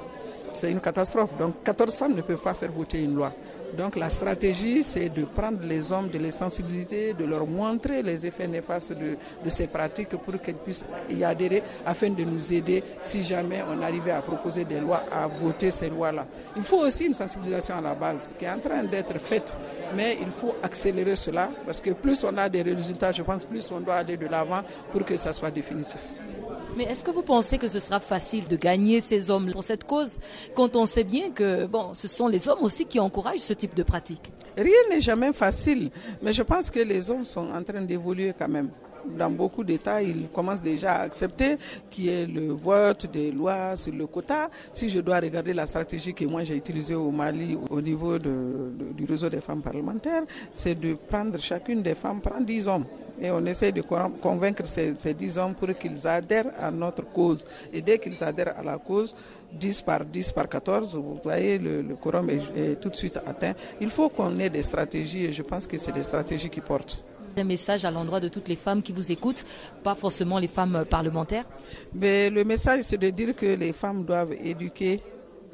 [0.56, 1.38] C'est une catastrophe.
[1.38, 3.34] Donc 14 femmes ne peuvent pas faire voter une loi.
[3.78, 8.26] Donc la stratégie, c'est de prendre les hommes, de les sensibiliser, de leur montrer les
[8.26, 9.18] effets néfastes de,
[9.50, 14.12] ces pratiques pour qu'elles puissent y adhérer afin de nous aider si jamais on arrivait
[14.12, 16.26] à proposer des lois, à voter ces lois-là.
[16.56, 19.56] Il faut aussi une sensibilisation à la base qui est en train d'être faite,
[19.96, 23.70] mais il faut accélérer cela parce que plus on a des résultats, je pense, plus
[23.72, 24.62] on doit aller de l'avant
[24.92, 26.02] pour que ça soit définitif.
[26.78, 29.86] Mais est-ce que vous pensez que ce sera facile de gagner ces hommes pour cette
[29.86, 30.18] cause
[30.56, 33.76] quand on sait bien que bon, ce sont les hommes aussi qui encouragent ce type
[33.76, 34.34] de pratique?
[34.58, 35.90] Rien n'est jamais facile,
[36.22, 38.70] mais je pense que les hommes sont en train d'évoluer quand même.
[39.18, 41.58] Dans beaucoup d'États, ils commencent déjà à accepter
[41.92, 44.50] qu'il y ait le vote des lois sur le quota.
[44.74, 49.06] Si je dois regarder la stratégie que moi j'ai utilisée au Mali au niveau du
[49.08, 52.86] réseau des femmes parlementaires, c'est de prendre chacune des femmes, prendre 10 hommes
[53.22, 57.44] et on essaie de convaincre ces, ces 10 hommes pour qu'ils adhèrent à notre cause.
[57.74, 59.14] Et dès qu'ils adhèrent à la cause,
[59.54, 63.18] 10 par 10 par 14, vous voyez, le, le quorum est, est tout de suite
[63.26, 63.54] atteint.
[63.80, 67.06] Il faut qu'on ait des stratégies et je pense que c'est des stratégies qui portent
[67.38, 69.44] un message à l'endroit de toutes les femmes qui vous écoutent,
[69.84, 71.46] pas forcément les femmes parlementaires?
[71.94, 75.02] Mais Le message, c'est de dire que les femmes doivent éduquer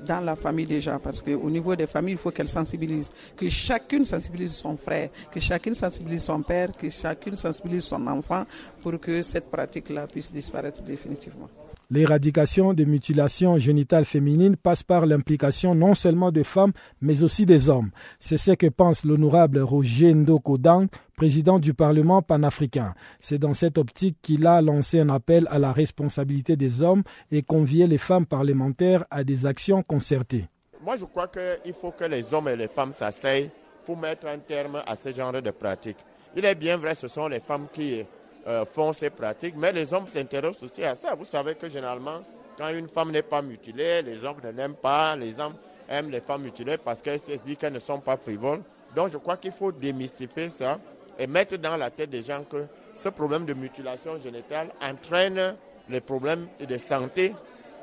[0.05, 4.05] dans la famille déjà, parce qu'au niveau des familles, il faut qu'elles sensibilisent, que chacune
[4.05, 8.45] sensibilise son frère, que chacune sensibilise son père, que chacune sensibilise son enfant
[8.81, 11.49] pour que cette pratique-là puisse disparaître définitivement.
[11.93, 17.67] L'éradication des mutilations génitales féminines passe par l'implication non seulement des femmes, mais aussi des
[17.67, 17.91] hommes.
[18.21, 22.93] C'est ce que pense l'honorable Roger Ndokodang, président du Parlement panafricain.
[23.19, 27.41] C'est dans cette optique qu'il a lancé un appel à la responsabilité des hommes et
[27.41, 30.45] convié les femmes parlementaires à des actions concertées.
[30.85, 33.51] Moi, je crois qu'il faut que les hommes et les femmes s'asseyent
[33.85, 35.97] pour mettre un terme à ce genre de pratiques.
[36.37, 38.05] Il est bien vrai, ce sont les femmes qui
[38.47, 41.15] euh, font ces pratiques, mais les hommes s'intéressent aussi à ça.
[41.15, 42.21] Vous savez que généralement,
[42.57, 45.53] quand une femme n'est pas mutilée, les hommes ne l'aiment pas, les hommes
[45.87, 48.61] aiment les femmes mutilées parce qu'elles se disent qu'elles ne sont pas frivoles.
[48.95, 50.79] Donc je crois qu'il faut démystifier ça
[51.19, 55.55] et mettre dans la tête des gens que ce problème de mutilation génitale entraîne
[55.89, 57.35] les problèmes de santé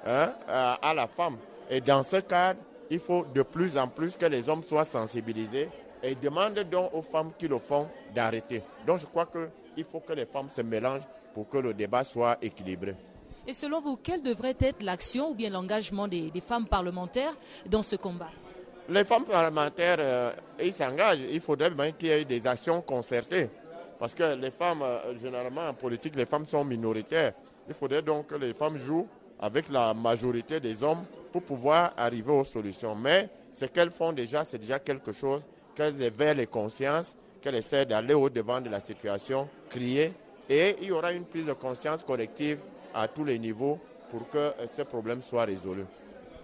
[0.05, 1.37] hein, à la femme.
[1.71, 5.68] Et dans ce cadre, il faut de plus en plus que les hommes soient sensibilisés
[6.02, 8.62] et demandent donc aux femmes qui le font d'arrêter.
[8.87, 12.02] Donc je crois que il faut que les femmes se mélangent pour que le débat
[12.04, 12.94] soit équilibré.
[13.46, 17.32] Et selon vous, quelle devrait être l'action ou bien l'engagement des, des, femmes parlementaires
[17.66, 18.28] dans ce combat?
[18.88, 20.32] Les femmes parlementaires, euh,
[20.62, 21.20] ils s'engagent.
[21.30, 23.48] Il faudrait bien qu'il y ait des actions concertées.
[23.98, 27.32] Parce que les femmes, euh, généralement en politique, les femmes sont minoritaires.
[27.68, 29.06] Il faudrait donc que les femmes jouent
[29.40, 32.94] avec la majorité des hommes pour pouvoir arriver aux solutions.
[32.94, 35.42] Mais ce qu'elles font déjà, c'est déjà quelque chose
[35.79, 40.12] qu'elles éveillent les consciences qu'elle essaie d'aller au-devant de la situation, crier,
[40.51, 42.59] et il y aura une prise de conscience collective
[42.93, 43.79] à tous les niveaux
[44.11, 45.85] pour que ce problème soit résolu.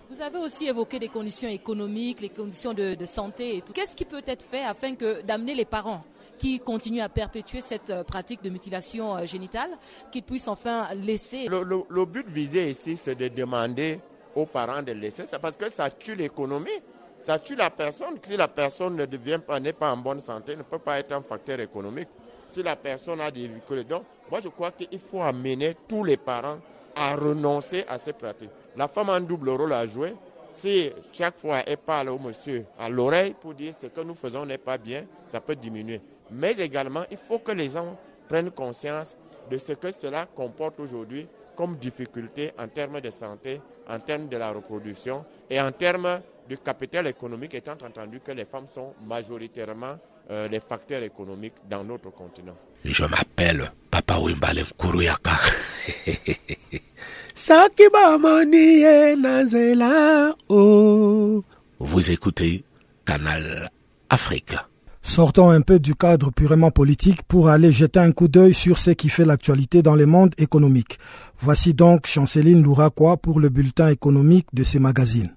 [0.08, 3.72] Vous avez aussi évoqué les conditions économiques, les conditions de, de santé et tout.
[3.72, 6.04] Qu'est-ce qui peut être fait afin que d'amener les parents
[6.38, 9.70] qui continuent à perpétuer cette pratique de mutilation génitale,
[10.12, 13.98] qu'ils puissent enfin laisser le, le, le but visé ici, c'est de demander
[14.36, 16.70] aux parents de laisser ça parce que ça tue l'économie
[17.24, 18.18] ça tue la personne.
[18.22, 21.12] Si la personne ne devient pas, n'est pas en bonne santé, ne peut pas être
[21.12, 22.08] un facteur économique.
[22.46, 23.82] Si la personne a des véhicules.
[23.84, 26.58] Donc, moi, je crois qu'il faut amener tous les parents
[26.94, 28.50] à renoncer à ces pratiques.
[28.76, 30.14] La femme a un double rôle à jouer.
[30.50, 34.44] Si chaque fois elle parle au monsieur à l'oreille pour dire ce que nous faisons
[34.44, 36.02] n'est pas bien, ça peut diminuer.
[36.30, 37.96] Mais également, il faut que les gens
[38.28, 39.16] prennent conscience
[39.50, 44.36] de ce que cela comporte aujourd'hui comme difficulté en termes de santé, en termes de
[44.36, 49.98] la reproduction et en termes du capital économique, étant entendu que les femmes sont majoritairement
[50.30, 52.56] euh, les facteurs économiques dans notre continent.
[52.84, 55.32] Je m'appelle Papa Wimbalen Kuruyaka.
[61.80, 62.64] Vous écoutez
[63.04, 63.70] Canal
[64.08, 64.54] Afrique.
[65.02, 68.92] Sortons un peu du cadre purement politique pour aller jeter un coup d'œil sur ce
[68.92, 70.98] qui fait l'actualité dans le monde économique.
[71.38, 75.34] Voici donc Chanceline Louraquois pour le bulletin économique de ces magazines.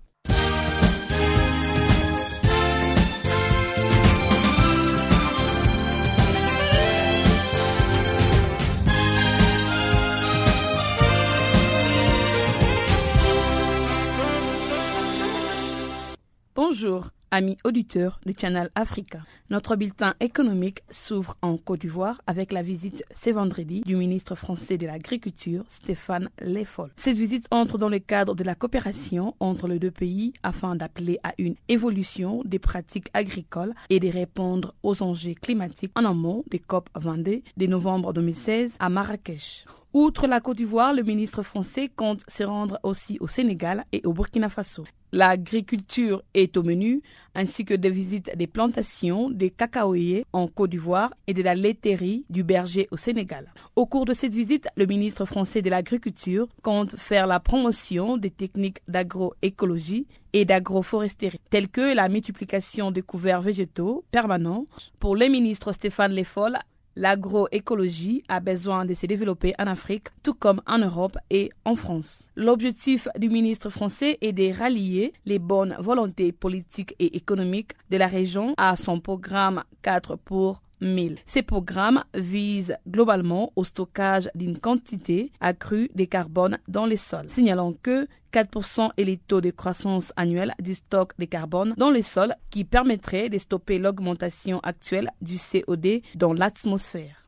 [16.80, 19.22] Bonjour, amis auditeurs du Channel Africa.
[19.50, 24.78] Notre bulletin économique s'ouvre en Côte d'Ivoire avec la visite ce vendredi du ministre français
[24.78, 26.92] de l'Agriculture, Stéphane Le Foll.
[26.96, 31.18] Cette visite entre dans le cadre de la coopération entre les deux pays afin d'appeler
[31.24, 36.60] à une évolution des pratiques agricoles et de répondre aux enjeux climatiques en amont des
[36.60, 39.66] COP 22 de novembre 2016 à Marrakech.
[39.94, 44.12] Outre la Côte d'Ivoire, le ministre français compte se rendre aussi au Sénégal et au
[44.12, 44.84] Burkina Faso.
[45.14, 47.02] L'agriculture est au menu,
[47.34, 52.26] ainsi que des visites des plantations des cacaoyers en Côte d'Ivoire et de la laiterie
[52.30, 53.54] du berger au Sénégal.
[53.78, 58.30] Au cours de cette visite, le ministre français de l'Agriculture compte faire la promotion des
[58.30, 64.66] techniques d'agroécologie et d'agroforesterie, telles que la multiplication des couverts végétaux permanents.
[65.00, 66.58] Pour le ministre Stéphane Le Foll,
[66.98, 72.28] l'agroécologie a besoin de se développer en Afrique, tout comme en Europe et en France.
[72.36, 78.08] L'objectif du ministre français est de rallier les bonnes volontés politiques et économiques de la
[78.08, 81.18] région à son programme 4 pour 1000.
[81.26, 87.74] Ces programmes visent globalement au stockage d'une quantité accrue de carbone dans les sols, signalant
[87.74, 92.36] que 4% est le taux de croissance annuel du stock de carbone dans les sols
[92.50, 97.28] qui permettrait de stopper l'augmentation actuelle du COD dans l'atmosphère.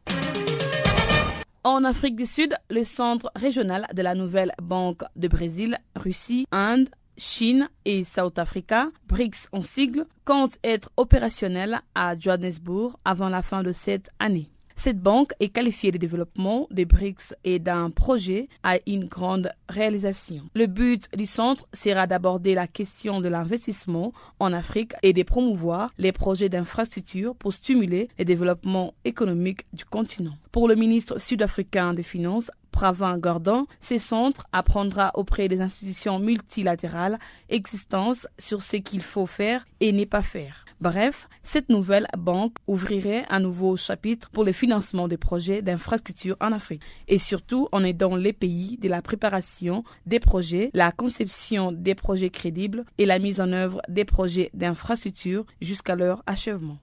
[1.64, 6.90] En Afrique du Sud, le centre régional de la nouvelle banque de Brésil, Russie, Inde,
[7.20, 13.62] Chine et South Africa, BRICS en sigle, compte être opérationnel à Johannesburg avant la fin
[13.62, 14.50] de cette année.
[14.82, 20.44] Cette banque est qualifiée de développement des BRICS et d'un projet à une grande réalisation.
[20.56, 25.92] Le but du centre sera d'aborder la question de l'investissement en Afrique et de promouvoir
[25.98, 30.38] les projets d'infrastructure pour stimuler le développement économique du continent.
[30.54, 37.20] Pour le ministre sud-africain des Finances, Pravin Gordon, ce centre apprendra auprès des institutions multilatérales
[37.50, 40.63] existantes sur ce qu'il faut faire et ne pas faire.
[40.82, 46.54] Bref, cette nouvelle banque ouvrirait un nouveau chapitre pour le financement des projets d'infrastructure en
[46.54, 51.96] Afrique et surtout en aidant les pays de la préparation des projets, la conception des
[51.96, 56.78] projets crédibles et la mise en œuvre des projets d'infrastructure jusqu'à leur achèvement.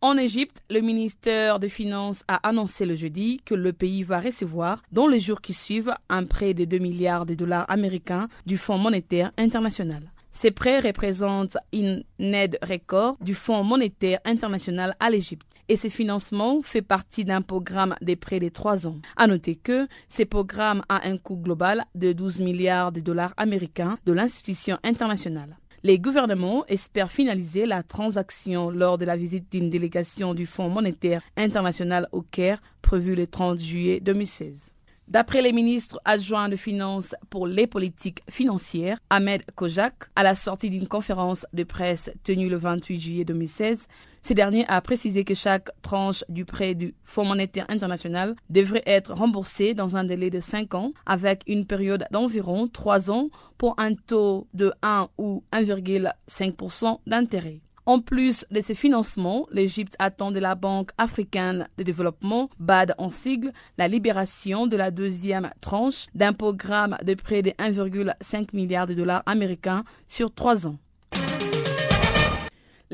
[0.00, 4.82] En Égypte, le ministère des Finances a annoncé le jeudi que le pays va recevoir,
[4.92, 8.78] dans les jours qui suivent, un prêt de 2 milliards de dollars américains du Fonds
[8.78, 10.12] monétaire international.
[10.32, 16.60] Ces prêts représentent une aide record du Fonds monétaire international à l'Égypte et ce financement
[16.62, 18.96] fait partie d'un programme de prêts de trois ans.
[19.16, 23.98] À noter que ce programme a un coût global de 12 milliards de dollars américains
[24.04, 25.56] de l'institution internationale.
[25.84, 31.22] Les gouvernements espèrent finaliser la transaction lors de la visite d'une délégation du Fonds monétaire
[31.36, 34.72] international au Caire prévue le 30 juillet 2016.
[35.12, 40.70] D'après les ministres adjoints de finances pour les politiques financières, Ahmed Kojak, à la sortie
[40.70, 43.88] d'une conférence de presse tenue le 28 juillet 2016,
[44.22, 49.12] ce dernier a précisé que chaque tranche du prêt du Fonds monétaire international devrait être
[49.12, 53.92] remboursée dans un délai de 5 ans avec une période d'environ 3 ans pour un
[53.92, 57.60] taux de 1 ou 1,5% d'intérêt.
[57.84, 63.10] En plus de ces financements, l'Égypte attend de la Banque africaine de développement, BAD en
[63.10, 68.94] sigle, la libération de la deuxième tranche d'un programme de près de 1,5 milliard de
[68.94, 70.78] dollars américains sur trois ans.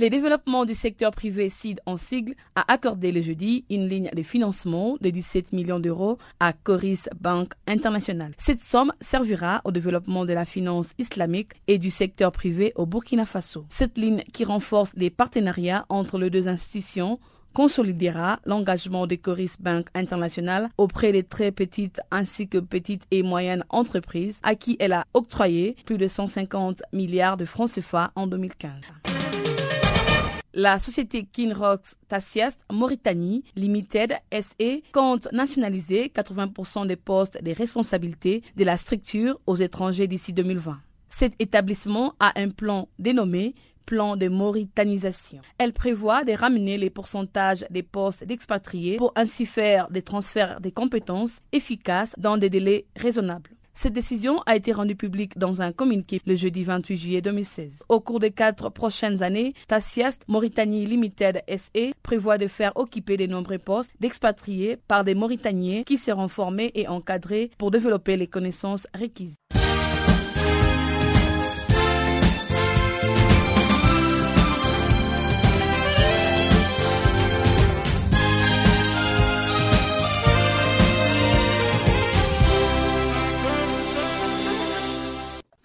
[0.01, 4.23] Le développement du secteur privé CID en sigle a accordé le jeudi une ligne de
[4.23, 8.31] financement de 17 millions d'euros à Coris Bank International.
[8.39, 13.25] Cette somme servira au développement de la finance islamique et du secteur privé au Burkina
[13.25, 13.67] Faso.
[13.71, 17.19] Cette ligne qui renforce les partenariats entre les deux institutions
[17.53, 23.65] consolidera l'engagement de Coris Bank International auprès des très petites ainsi que petites et moyennes
[23.69, 29.18] entreprises à qui elle a octroyé plus de 150 milliards de francs CFA en 2015
[30.55, 38.65] la société Kinrox Tassias Mauritanie Limited SE compte nationaliser 80% des postes de responsabilité de
[38.65, 40.79] la structure aux étrangers d'ici 2020.
[41.09, 43.55] Cet établissement a un plan dénommé
[43.87, 45.41] plan de mauritanisation.
[45.57, 50.73] Elle prévoit de ramener les pourcentages des postes d'expatriés pour ainsi faire des transferts des
[50.73, 53.58] compétences efficaces dans des délais raisonnables.
[53.81, 57.85] Cette décision a été rendue publique dans un communiqué le jeudi 28 juillet 2016.
[57.89, 63.27] Au cours des quatre prochaines années, Tassiast Mauritanie Limited SE prévoit de faire occuper de
[63.27, 68.89] nombreux postes d'expatriés par des Mauritaniens qui seront formés et encadrés pour développer les connaissances
[69.01, 69.37] requises.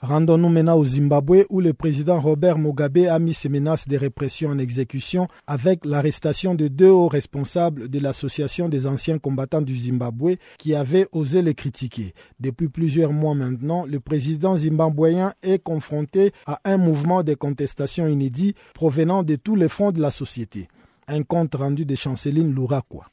[0.00, 4.50] Rendons-nous maintenant au Zimbabwe où le président Robert Mugabe a mis ses menaces de répression
[4.50, 10.36] en exécution avec l'arrestation de deux hauts responsables de l'association des anciens combattants du Zimbabwe
[10.56, 12.14] qui avaient osé les critiquer.
[12.38, 18.54] Depuis plusieurs mois maintenant, le président zimbabwéen est confronté à un mouvement de contestation inédit
[18.74, 20.68] provenant de tous les fonds de la société.
[21.08, 23.06] Un compte rendu de Chanceline Louraquois.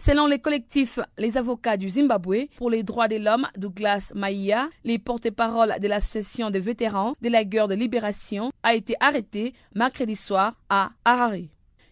[0.00, 5.00] Selon les collectifs Les avocats du Zimbabwe pour les droits de l'homme, Douglas Maïa, les
[5.00, 10.54] porte-parole de l'association des vétérans de la guerre de libération, a été arrêté mercredi soir
[10.68, 11.48] à Harare.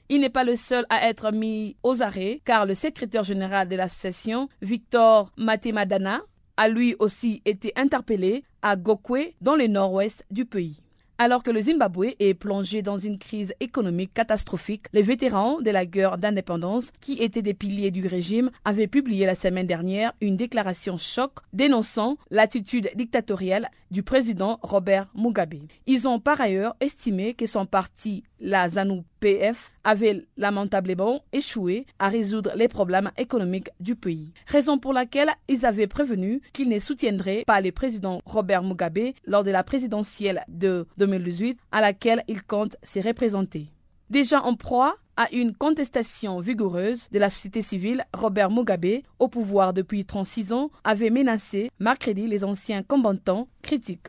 [0.09, 3.75] Il n'est pas le seul à être mis aux arrêts car le secrétaire général de
[3.75, 6.23] l'association, Victor Matemadana,
[6.57, 10.81] a lui aussi été interpellé à Gokwe dans le nord-ouest du pays.
[11.19, 15.87] Alors que le Zimbabwe est plongé dans une crise économique catastrophique, les vétérans de la
[15.87, 20.99] guerre d'indépendance, qui étaient des piliers du régime, avaient publié la semaine dernière une déclaration
[20.99, 25.55] choc dénonçant l'attitude dictatoriale du président Robert Mugabe.
[25.87, 32.53] Ils ont par ailleurs estimé que son parti, la ZANU-PF, avait lamentablement échoué à résoudre
[32.57, 34.33] les problèmes économiques du pays.
[34.47, 39.45] Raison pour laquelle ils avaient prévenu qu'ils ne soutiendraient pas le président Robert Mugabe lors
[39.45, 43.69] de la présidentielle de 2018 à laquelle il compte se représenter.
[44.11, 49.73] Déjà en proie à une contestation vigoureuse de la société civile, Robert Mugabe, au pouvoir
[49.73, 54.07] depuis 36 ans, avait menacé mercredi les anciens combattants critiques.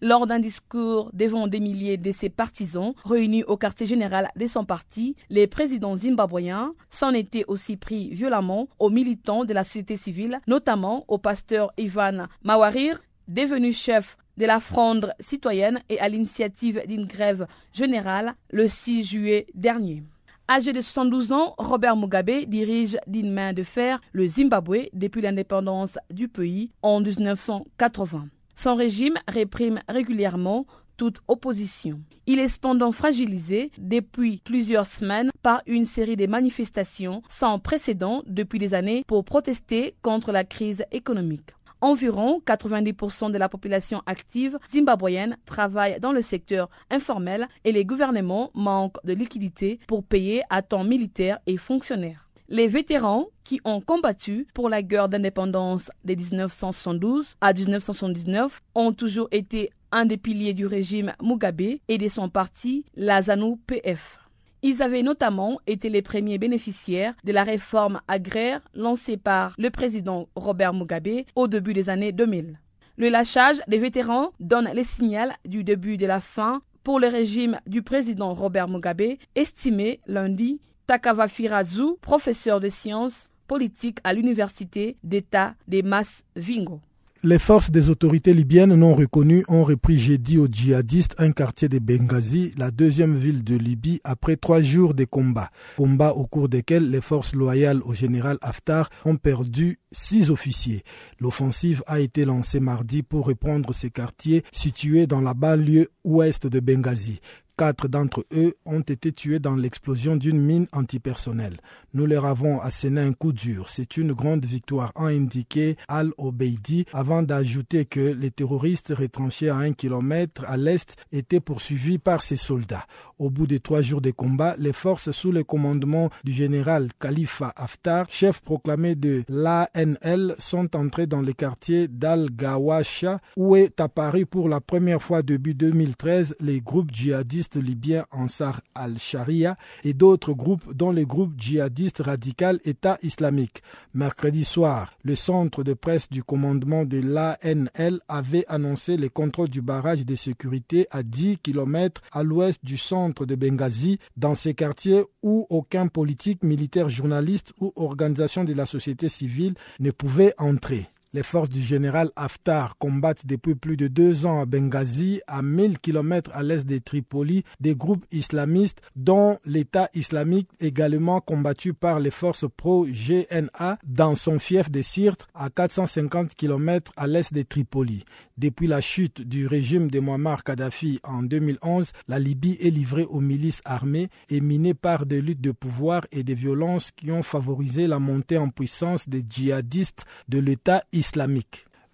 [0.00, 4.64] Lors d'un discours devant des milliers de ses partisans réunis au quartier général de son
[4.64, 10.40] parti, les présidents zimbabwéens s'en étaient aussi pris violemment aux militants de la société civile,
[10.46, 17.06] notamment au pasteur Ivan Mawarir, devenu chef de la fronde citoyenne et à l'initiative d'une
[17.06, 20.02] grève générale le 6 juillet dernier.
[20.48, 25.98] Âgé de 72 ans, Robert Mugabe dirige d'une main de fer le Zimbabwe depuis l'indépendance
[26.10, 28.28] du pays en 1980.
[28.62, 32.00] Son régime réprime régulièrement toute opposition.
[32.28, 38.60] Il est cependant fragilisé depuis plusieurs semaines par une série de manifestations sans précédent depuis
[38.60, 41.50] des années pour protester contre la crise économique.
[41.80, 48.52] Environ 90% de la population active zimbabwéenne travaille dans le secteur informel et les gouvernements
[48.54, 52.28] manquent de liquidités pour payer à temps militaires et fonctionnaires.
[52.54, 59.28] Les vétérans qui ont combattu pour la guerre d'indépendance de 1972 à 1979 ont toujours
[59.30, 64.18] été un des piliers du régime Mugabe et de son parti, la ZANU-PF.
[64.60, 70.28] Ils avaient notamment été les premiers bénéficiaires de la réforme agraire lancée par le président
[70.36, 72.58] Robert Mugabe au début des années 2000.
[72.98, 77.60] Le lâchage des vétérans donne le signal du début de la fin pour le régime
[77.66, 85.54] du président Robert Mugabe, estimé lundi Takava Firazu, professeur de sciences politiques à l'université d'État
[85.68, 86.80] des Mas Vingo.
[87.24, 91.78] Les forces des autorités libyennes non reconnues ont repris jeudi aux djihadistes un quartier de
[91.78, 95.50] Benghazi, la deuxième ville de Libye, après trois jours de combats.
[95.76, 100.82] Combats au cours desquels les forces loyales au général Haftar ont perdu six officiers.
[101.20, 106.58] L'offensive a été lancée mardi pour reprendre ces quartiers situés dans la banlieue ouest de
[106.58, 107.20] Benghazi.
[107.62, 111.58] Quatre d'entre eux ont été tués dans l'explosion d'une mine antipersonnelle.
[111.94, 113.68] Nous leur avons asséné un coup dur.
[113.68, 119.74] C'est une grande victoire, a indiqué Al-Obeidi, avant d'ajouter que les terroristes retranchés à un
[119.74, 122.84] kilomètre à l'est étaient poursuivis par ces soldats.
[123.20, 127.52] Au bout de trois jours de combat, les forces sous le commandement du général Khalifa
[127.54, 134.48] Haftar, chef proclamé de l'ANL, sont entrées dans le quartier d'Al-Gawasha, où est apparu pour
[134.48, 140.92] la première fois depuis 2013 les groupes djihadistes libyens Ansar al-Sharia et d'autres groupes dont
[140.92, 143.62] le groupe djihadiste radical État islamique.
[143.94, 149.62] Mercredi soir, le centre de presse du commandement de l'ANL avait annoncé le contrôle du
[149.62, 155.02] barrage de sécurité à 10 km à l'ouest du centre de Benghazi, dans ces quartiers
[155.22, 160.88] où aucun politique, militaire, journaliste ou organisation de la société civile ne pouvait entrer.
[161.14, 165.78] Les forces du général Haftar combattent depuis plus de deux ans à Benghazi, à 1000
[165.78, 172.10] km à l'est de Tripoli, des groupes islamistes dont l'État islamique également combattu par les
[172.10, 178.04] forces pro-GNA dans son fief de Sirte à 450 km à l'est de Tripoli.
[178.38, 183.20] Depuis la chute du régime de Muammar Kadhafi en 2011, la Libye est livrée aux
[183.20, 187.86] milices armées et minée par des luttes de pouvoir et des violences qui ont favorisé
[187.86, 191.01] la montée en puissance des djihadistes de l'État islamique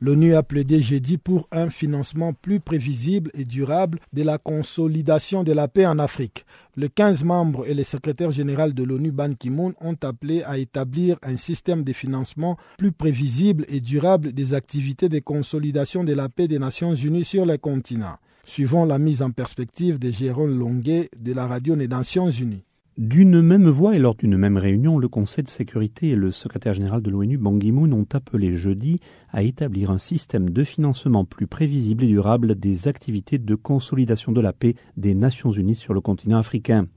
[0.01, 5.53] L'ONU a plaidé jeudi pour un financement plus prévisible et durable de la consolidation de
[5.53, 6.47] la paix en Afrique.
[6.77, 11.19] Les 15 membres et le secrétaire général de l'ONU Ban Ki-moon ont appelé à établir
[11.23, 16.47] un système de financement plus prévisible et durable des activités de consolidation de la paix
[16.47, 21.33] des Nations Unies sur le continent, suivant la mise en perspective de Jérôme Longuet de
[21.33, 22.68] la radio des Nations Unies.
[22.99, 26.75] D'une même voix et lors d'une même réunion, le Conseil de sécurité et le secrétaire
[26.75, 28.99] général de l'ONU, Ban Ki-moon, ont appelé jeudi
[29.33, 34.41] à établir un système de financement plus prévisible et durable des activités de consolidation de
[34.41, 36.89] la paix des Nations Unies sur le continent africain.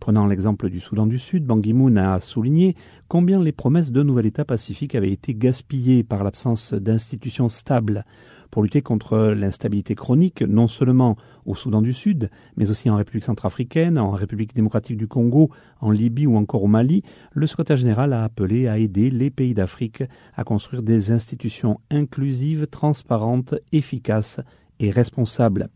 [0.00, 2.74] Prenant l'exemple du Soudan du Sud, Ban Ki-moon a souligné
[3.08, 8.06] combien les promesses d'un nouvel État pacifique avaient été gaspillées par l'absence d'institutions stables
[8.50, 13.24] pour lutter contre l'instabilité chronique, non seulement au Soudan du Sud, mais aussi en République
[13.24, 18.12] centrafricaine, en République démocratique du Congo, en Libye ou encore au Mali, le secrétaire général
[18.12, 20.02] a appelé à aider les pays d'Afrique
[20.36, 24.40] à construire des institutions inclusives, transparentes, efficaces
[24.80, 25.68] et responsables.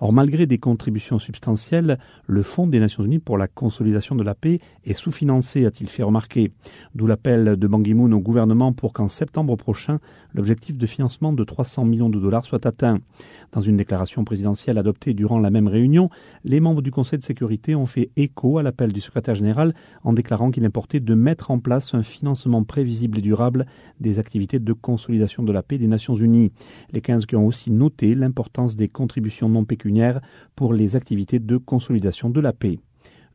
[0.00, 4.36] Or, malgré des contributions substantielles, le Fonds des Nations Unies pour la consolidation de la
[4.36, 6.52] paix est sous-financé, a-t-il fait remarquer.
[6.94, 9.98] D'où l'appel de Ban Ki-moon au gouvernement pour qu'en septembre prochain,
[10.34, 13.00] l'objectif de financement de 300 millions de dollars soit atteint.
[13.50, 16.10] Dans une déclaration présidentielle adoptée durant la même réunion,
[16.44, 19.74] les membres du Conseil de sécurité ont fait écho à l'appel du secrétaire général
[20.04, 23.66] en déclarant qu'il importait de mettre en place un financement prévisible et durable
[23.98, 26.52] des activités de consolidation de la paix des Nations Unies.
[26.92, 29.87] Les 15 qui ont aussi noté l'importance des contributions non pécuniaires
[30.54, 32.78] pour les activités de consolidation de la paix.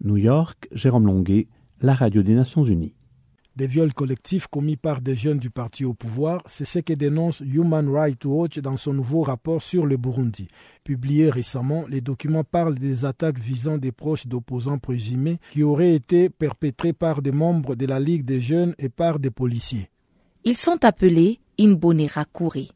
[0.03, 1.47] New York, Jérôme Longuet,
[1.81, 2.93] la radio des Nations Unies.
[3.55, 7.41] Des viols collectifs commis par des jeunes du parti au pouvoir, c'est ce que dénonce
[7.41, 10.47] Human Rights Watch dans son nouveau rapport sur le Burundi.
[10.83, 16.31] Publié récemment, les documents parlent des attaques visant des proches d'opposants présumés qui auraient été
[16.31, 19.87] perpétrées par des membres de la Ligue des jeunes et par des policiers.
[20.45, 22.73] Ils sont appelés Imbonerakure.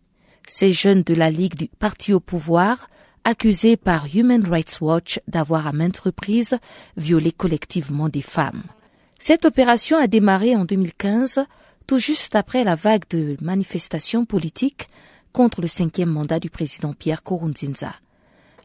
[0.48, 2.88] Ces jeunes de la Ligue du parti au pouvoir
[3.28, 6.58] accusés par Human Rights Watch d'avoir à maintes reprises
[6.96, 8.64] violé collectivement des femmes.
[9.20, 11.44] Cette opération a démarré en 2015,
[11.88, 14.88] tout juste après la vague de manifestations politiques
[15.34, 17.96] contre le cinquième mandat du président Pierre Kourounzinza.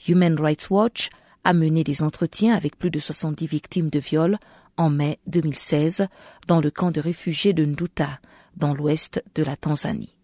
[0.06, 1.10] Human Rights Watch
[1.42, 4.38] a mené des entretiens avec plus de 70 victimes de viols
[4.76, 6.06] en mai 2016
[6.46, 8.20] dans le camp de réfugiés de Nduta,
[8.56, 10.14] dans l'ouest de la Tanzanie.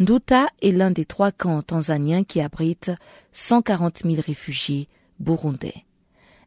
[0.00, 2.92] Nduta est l'un des trois camps tanzaniens qui abritent
[3.32, 4.88] 140 000 réfugiés
[5.18, 5.84] burundais.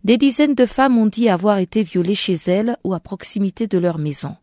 [0.03, 3.77] Des dizaines de femmes ont dit avoir été violées chez elles ou à proximité de
[3.77, 4.35] leur maison.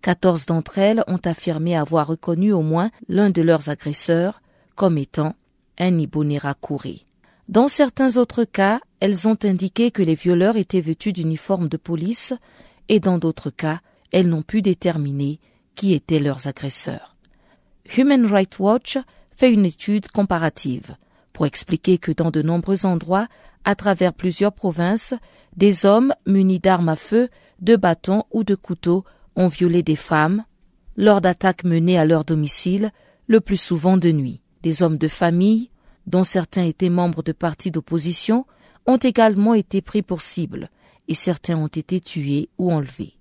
[0.00, 4.40] Quatorze d'entre elles ont affirmé avoir reconnu au moins l'un de leurs agresseurs
[4.76, 5.34] comme étant
[5.78, 7.04] un Ibonerakure.
[7.48, 12.32] Dans certains autres cas, elles ont indiqué que les violeurs étaient vêtus d'uniformes de police
[12.88, 13.80] et dans d'autres cas,
[14.12, 15.40] elles n'ont pu déterminer
[15.74, 17.11] qui étaient leurs agresseurs.
[17.96, 18.98] Human Rights Watch
[19.36, 20.96] fait une étude comparative
[21.32, 23.28] pour expliquer que dans de nombreux endroits,
[23.64, 25.14] à travers plusieurs provinces,
[25.56, 27.28] des hommes munis d'armes à feu,
[27.60, 29.04] de bâtons ou de couteaux
[29.36, 30.44] ont violé des femmes
[30.96, 32.90] lors d'attaques menées à leur domicile,
[33.26, 34.40] le plus souvent de nuit.
[34.62, 35.70] Des hommes de famille,
[36.06, 38.46] dont certains étaient membres de partis d'opposition,
[38.86, 40.70] ont également été pris pour cible,
[41.08, 43.16] et certains ont été tués ou enlevés.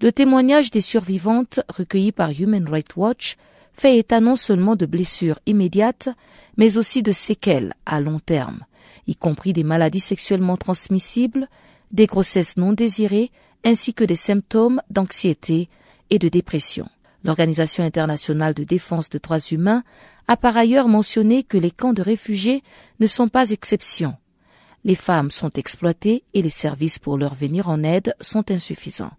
[0.00, 3.36] Le témoignage des survivantes recueilli par Human Rights Watch
[3.76, 6.08] fait état non seulement de blessures immédiates,
[6.56, 8.64] mais aussi de séquelles à long terme,
[9.06, 11.48] y compris des maladies sexuellement transmissibles,
[11.92, 13.30] des grossesses non désirées,
[13.64, 15.68] ainsi que des symptômes d'anxiété
[16.10, 16.88] et de dépression.
[17.24, 19.82] L'Organisation internationale de défense des droits humains
[20.28, 22.62] a par ailleurs mentionné que les camps de réfugiés
[23.00, 24.14] ne sont pas exception.
[24.84, 29.12] Les femmes sont exploitées et les services pour leur venir en aide sont insuffisants.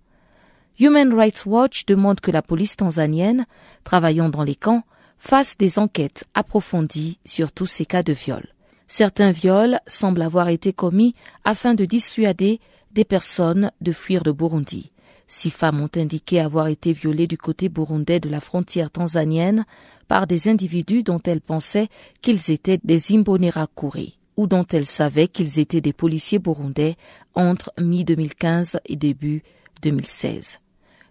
[0.80, 3.48] Human Rights Watch demande que la police tanzanienne,
[3.84, 4.84] travaillant dans les camps,
[5.18, 8.48] fasse des enquêtes approfondies sur tous ces cas de viol.
[8.88, 12.60] Certains viols semblent avoir été commis afin de dissuader
[12.92, 14.92] des personnes de fuir le Burundi.
[15.28, 19.66] Six femmes ont indiqué avoir été violées du côté burundais de la frontière tanzanienne
[20.08, 21.90] par des individus dont elles pensaient
[22.22, 26.96] qu'ils étaient des Imbonerakure ou dont elles savaient qu'ils étaient des policiers burundais
[27.34, 29.42] entre mi-2015 et début
[29.82, 30.60] 2016.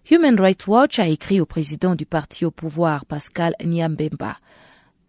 [0.09, 4.37] Human Rights Watch a écrit au président du parti au pouvoir, Pascal Nyambemba,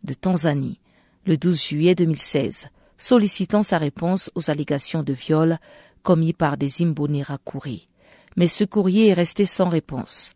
[0.03, 0.80] de Tanzanie,
[1.24, 5.59] le 12 juillet 2016, sollicitant sa réponse aux allégations de viol
[6.03, 7.86] commis par des Imbonerakure.
[8.36, 10.32] Mais ce courrier est resté sans réponse.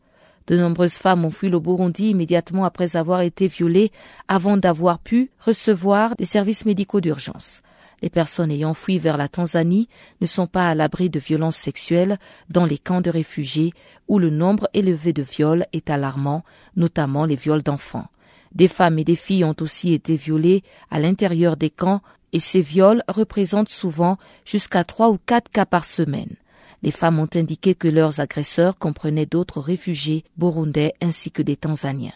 [0.47, 3.91] De nombreuses femmes ont fui le Burundi immédiatement après avoir été violées
[4.29, 7.63] avant d'avoir pu recevoir des services médicaux d'urgence.
[8.03, 9.89] Les personnes ayant fui vers la Tanzanie
[10.21, 12.19] ne sont pas à l'abri de violences sexuelles
[12.51, 13.73] dans les camps de réfugiés
[14.09, 16.45] où le nombre élevé de viols est alarmant,
[16.75, 18.09] notamment les viols d'enfants.
[18.55, 22.61] Des femmes et des filles ont aussi été violées à l'intérieur des camps et ces
[22.61, 26.35] viols représentent souvent jusqu'à trois ou quatre cas par semaine.
[26.83, 32.13] Les femmes ont indiqué que leurs agresseurs comprenaient d'autres réfugiés burundais ainsi que des Tanzaniens.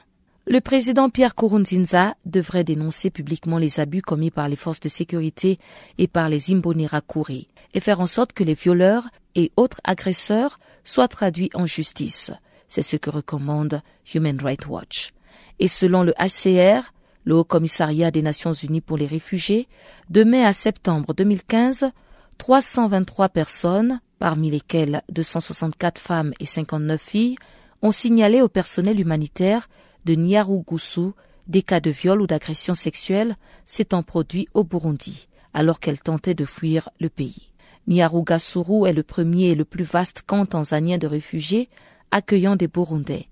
[0.49, 5.59] Le président Pierre Kourounzinza devrait dénoncer publiquement les abus commis par les forces de sécurité
[5.99, 11.09] et par les Imbonerakure et faire en sorte que les violeurs et autres agresseurs soient
[11.09, 12.31] traduits en justice.
[12.69, 13.83] C'est ce que recommande
[14.15, 15.11] Human Rights Watch.
[15.59, 16.93] Et selon le HCR,
[17.25, 19.67] le Haut Commissariat des Nations Unies pour les réfugiés,
[20.11, 21.91] de mai à septembre 2015,
[22.39, 27.37] 323 personnes, parmi lesquelles 264 femmes et 59 filles,
[27.83, 29.69] ont signalé au personnel humanitaire
[30.07, 31.11] de Nyarugusu
[31.49, 33.37] des cas de viol ou d'agression sexuelle
[33.67, 37.53] s'étant produits au Burundi, alors qu'elle tentait de fuir le pays.
[37.89, 41.69] Nyarugasuru est le premier et le plus vaste camp tanzanien de réfugiés
[42.11, 43.29] accueillant des Burundais.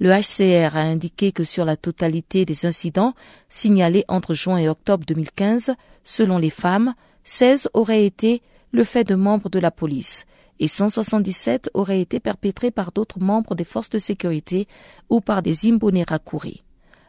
[0.00, 3.14] Le HCR a indiqué que sur la totalité des incidents
[3.48, 5.72] signalés entre juin et octobre 2015,
[6.04, 10.24] selon les femmes, 16 auraient été le fait de membres de la police
[10.60, 14.66] et 177 auraient été perpétrés par d'autres membres des forces de sécurité
[15.08, 16.62] ou par des Imbonerakure.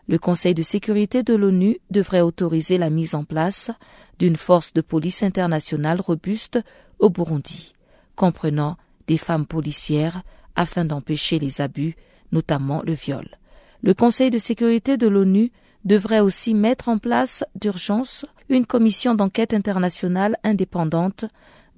[0.08, 3.72] Le Conseil de sécurité de l'ONU devrait autoriser la mise en place
[4.18, 6.60] d'une force de police internationale robuste
[6.98, 7.74] au Burundi,
[8.16, 8.78] comprenant
[9.08, 10.24] des femmes policières
[10.56, 11.96] afin d'empêcher les abus,
[12.32, 13.28] notamment le viol.
[13.82, 15.52] Le Conseil de sécurité de l'ONU
[15.86, 21.26] devrait aussi mettre en place d'urgence une commission d'enquête internationale indépendante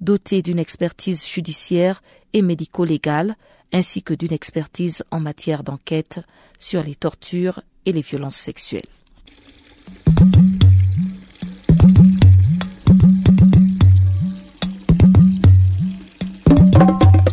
[0.02, 3.36] doté d'une expertise judiciaire et médico-légale,
[3.72, 6.20] ainsi que d'une expertise en matière d'enquête
[6.58, 8.82] sur les tortures et les violences sexuelles.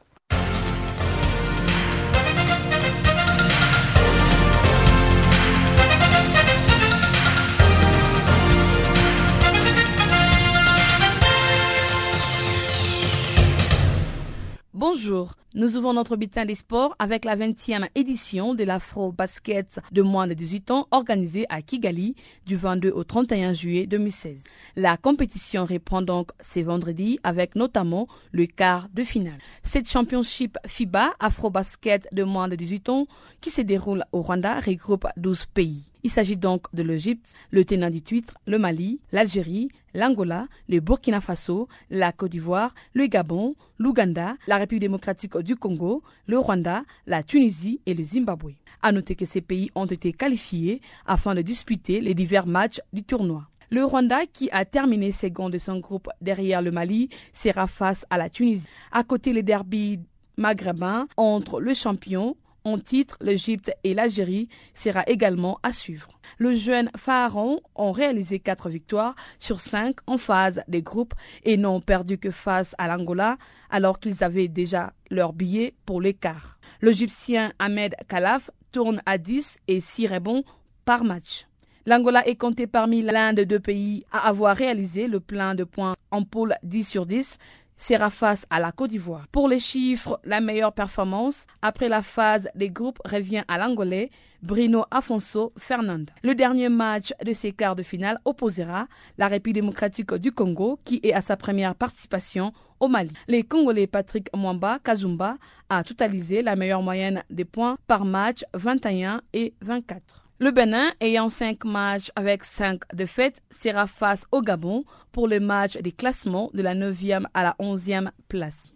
[14.93, 20.01] Bonjour, nous ouvrons notre bulletin des sports avec la 20e édition de l'Afro Basket de
[20.01, 22.13] moins de 18 ans organisée à Kigali
[22.45, 24.43] du 22 au 31 juillet 2016.
[24.75, 29.39] La compétition reprend donc ce vendredi avec notamment le quart de finale.
[29.63, 33.07] Cette championship FIBA Afro Basket de moins de 18 ans
[33.39, 35.90] qui se déroule au Rwanda regroupe 12 pays.
[36.03, 41.21] Il s'agit donc de l'Égypte, le tenant du titre, le Mali, l'Algérie, l'Angola, le Burkina
[41.21, 47.23] Faso, la Côte d'Ivoire, le Gabon, l'Ouganda, la République démocratique du Congo, le Rwanda, la
[47.23, 48.53] Tunisie et le Zimbabwe.
[48.81, 53.03] À noter que ces pays ont été qualifiés afin de disputer les divers matchs du
[53.03, 53.47] tournoi.
[53.69, 58.17] Le Rwanda, qui a terminé second de son groupe derrière le Mali, sera face à
[58.17, 58.67] la Tunisie.
[58.91, 59.99] À côté, les derby
[60.35, 66.19] maghrébins entre le champion en titre, l'Égypte et l'Algérie sera également à suivre.
[66.37, 71.81] Le jeune Pharaon ont réalisé quatre victoires sur cinq en phase des groupes et n'ont
[71.81, 73.37] perdu que face à l'Angola
[73.69, 76.59] alors qu'ils avaient déjà leur billet pour l'écart.
[76.81, 80.43] L'Égyptien Ahmed Khalaf tourne à 10 et 6 rebonds
[80.85, 81.45] par match.
[81.87, 85.95] L'Angola est compté parmi l'un des deux pays à avoir réalisé le plein de points
[86.11, 87.39] en poule 10 sur 10
[87.81, 89.27] sera face à la Côte d'Ivoire.
[89.31, 94.11] Pour les chiffres, la meilleure performance après la phase des groupes revient à l'Angolais
[94.43, 96.05] Bruno Afonso Fernand.
[96.23, 100.99] Le dernier match de ces quarts de finale opposera la République démocratique du Congo qui
[101.03, 103.11] est à sa première participation au Mali.
[103.27, 105.37] Les Congolais Patrick Mwamba Kazumba
[105.69, 110.21] a totalisé la meilleure moyenne des points par match 21 et 24.
[110.43, 115.77] Le Bénin, ayant 5 matchs avec 5 défaites, sera face au Gabon pour le match
[115.77, 118.73] des classements de la 9e à la 11e place.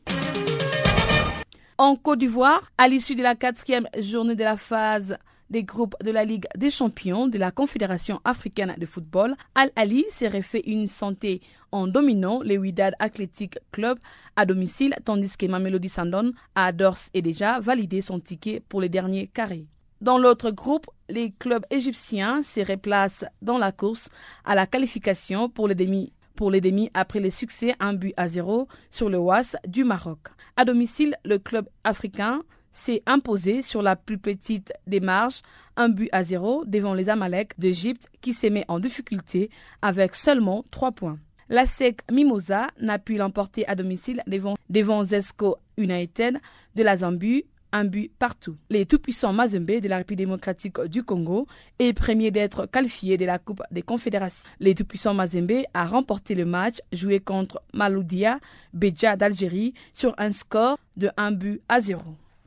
[1.80, 5.18] En Côte d'Ivoire, à l'issue de la quatrième journée de la phase
[5.50, 10.28] des groupes de la Ligue des champions de la Confédération africaine de football, Al-Ali s'est
[10.28, 11.42] refait une santé
[11.72, 13.98] en dominant les Wydad Athletic Club
[14.36, 18.90] à domicile, tandis que Mamelody Sandon a d'ores et déjà validé son ticket pour les
[18.90, 19.66] derniers carrés.
[20.02, 24.10] Dans l'autre groupe, les clubs égyptiens se replacent dans la course
[24.44, 26.12] à la qualification pour les demi
[26.52, 30.20] les après le succès un but à zéro sur le WAS du Maroc.
[30.58, 35.42] À domicile, le club africain s'est imposé sur la plus petite des marges,
[35.78, 39.50] un but à zéro devant les Amalek d'Égypte qui s'est mis en difficulté
[39.82, 41.20] avec seulement trois points.
[41.48, 46.40] La SEC Mimosa n'a pu l'emporter à domicile devant, devant Zesco United
[46.76, 48.56] de la Zambie un but partout.
[48.70, 51.48] Les tout-puissants Mazembe de la République démocratique du Congo
[51.80, 54.44] est premier d'être qualifié de la Coupe des Confédérations.
[54.60, 58.40] Les tout-puissants Mazembe a remporté le match joué contre Maloudia
[58.74, 62.02] Beja d'Algérie sur un score de 1 but à 0.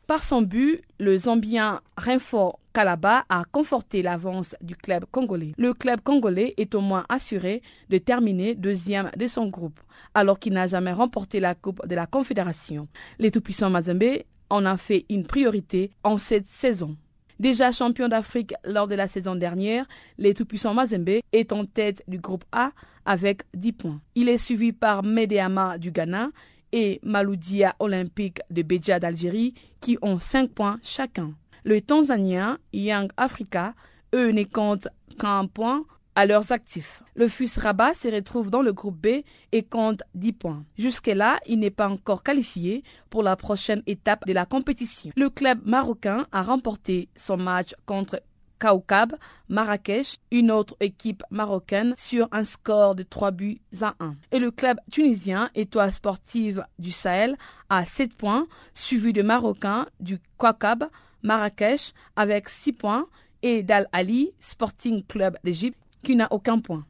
[0.08, 5.52] Par son but, le Zambien Renfort Kalaba a conforté l'avance du club congolais.
[5.58, 7.60] Le club congolais est au moins assuré
[7.90, 9.78] de terminer deuxième de son groupe,
[10.14, 12.88] alors qu'il n'a jamais remporté la Coupe de la Confédération.
[13.18, 16.96] Les tout-puissants Mazembe en a fait une priorité en cette saison.
[17.38, 19.86] Déjà champion d'Afrique lors de la saison dernière,
[20.18, 22.72] les tout-puissants Mazembe est en tête du groupe A
[23.04, 24.00] avec 10 points.
[24.16, 26.30] Il est suivi par Medeama du Ghana
[26.72, 31.32] et Maloudia Olympique de Béja d'Algérie qui ont 5 points chacun.
[31.64, 33.74] Le Tanzanien Young Africa,
[34.14, 34.88] eux, ne comptent
[35.18, 35.84] qu'un point
[36.18, 37.04] à leurs actifs.
[37.14, 40.64] Le FUS Rabat se retrouve dans le groupe B et compte 10 points.
[40.76, 45.12] Jusque-là, il n'est pas encore qualifié pour la prochaine étape de la compétition.
[45.14, 48.20] Le club marocain a remporté son match contre
[48.58, 49.14] Kaukab,
[49.48, 54.16] Marrakech, une autre équipe marocaine, sur un score de 3 buts à 1.
[54.32, 57.36] Et le club tunisien Étoile sportive du Sahel
[57.70, 60.82] a 7 points, suivi de Marocain du Kaukab,
[61.22, 63.06] Marrakech avec 6 points
[63.42, 66.84] et d'Al Ali Sporting Club d'Égypte qui n'a aucun point.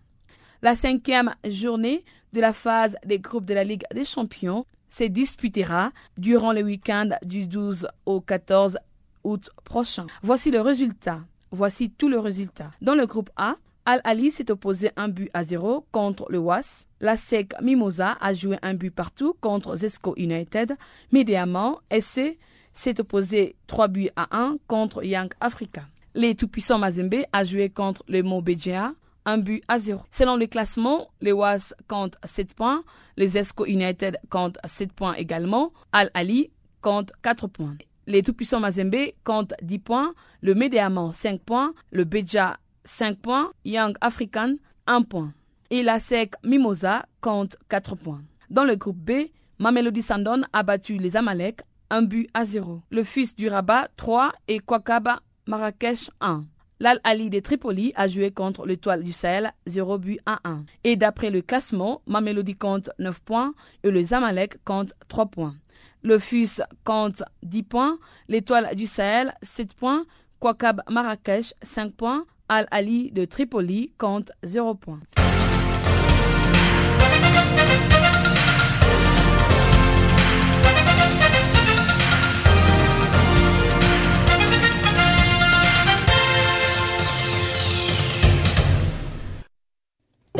[0.62, 5.92] La cinquième journée de la phase des groupes de la Ligue des Champions se disputera
[6.16, 8.78] durant le week-end du 12 au 14
[9.24, 10.06] août prochain.
[10.22, 11.20] Voici le résultat.
[11.50, 12.72] Voici tout le résultat.
[12.80, 13.56] Dans le groupe A,
[13.86, 16.86] Al-Ali s'est opposé un but à zéro contre le WAS.
[17.00, 20.76] La SEC Mimosa a joué un but partout contre Zesco United.
[21.10, 22.36] Médiamment, SC
[22.74, 25.84] s'est opposé trois buts à 1 contre Young Africa.
[26.18, 28.92] Les tout-puissants Mazembe a joué contre le Mobejea
[29.24, 30.00] un but à zéro.
[30.10, 32.82] Selon le classement, les WAS comptent 7 points,
[33.16, 36.50] les Esco United comptent 7 points également, Al-Ali
[36.80, 37.76] compte 4 points.
[38.08, 43.94] Les tout-puissants Mazembe comptent 10 points, le Médéaman 5 points, le Beja 5 points, Young
[44.00, 44.56] African
[44.88, 45.32] 1 point.
[45.70, 48.22] Et la SEC Mimosa compte 4 points.
[48.50, 49.28] Dans le groupe B,
[49.60, 51.60] Mamelody Sandon a battu les Amalek
[51.90, 52.82] un but à 0.
[52.90, 56.44] Le fils du Rabat 3 et Kwakaba Marrakech 1.
[56.78, 60.64] L'Al Ali de Tripoli a joué contre l'étoile du Sahel 0 but à 1.
[60.84, 65.54] Et d'après le classement, Mamelody compte 9 points et le Zamalek compte 3 points.
[66.02, 70.04] Le FUS compte 10 points, l'étoile du Sahel 7 points,
[70.38, 75.00] Kwakab Marrakech 5 points, Al Ali de Tripoli compte 0 points.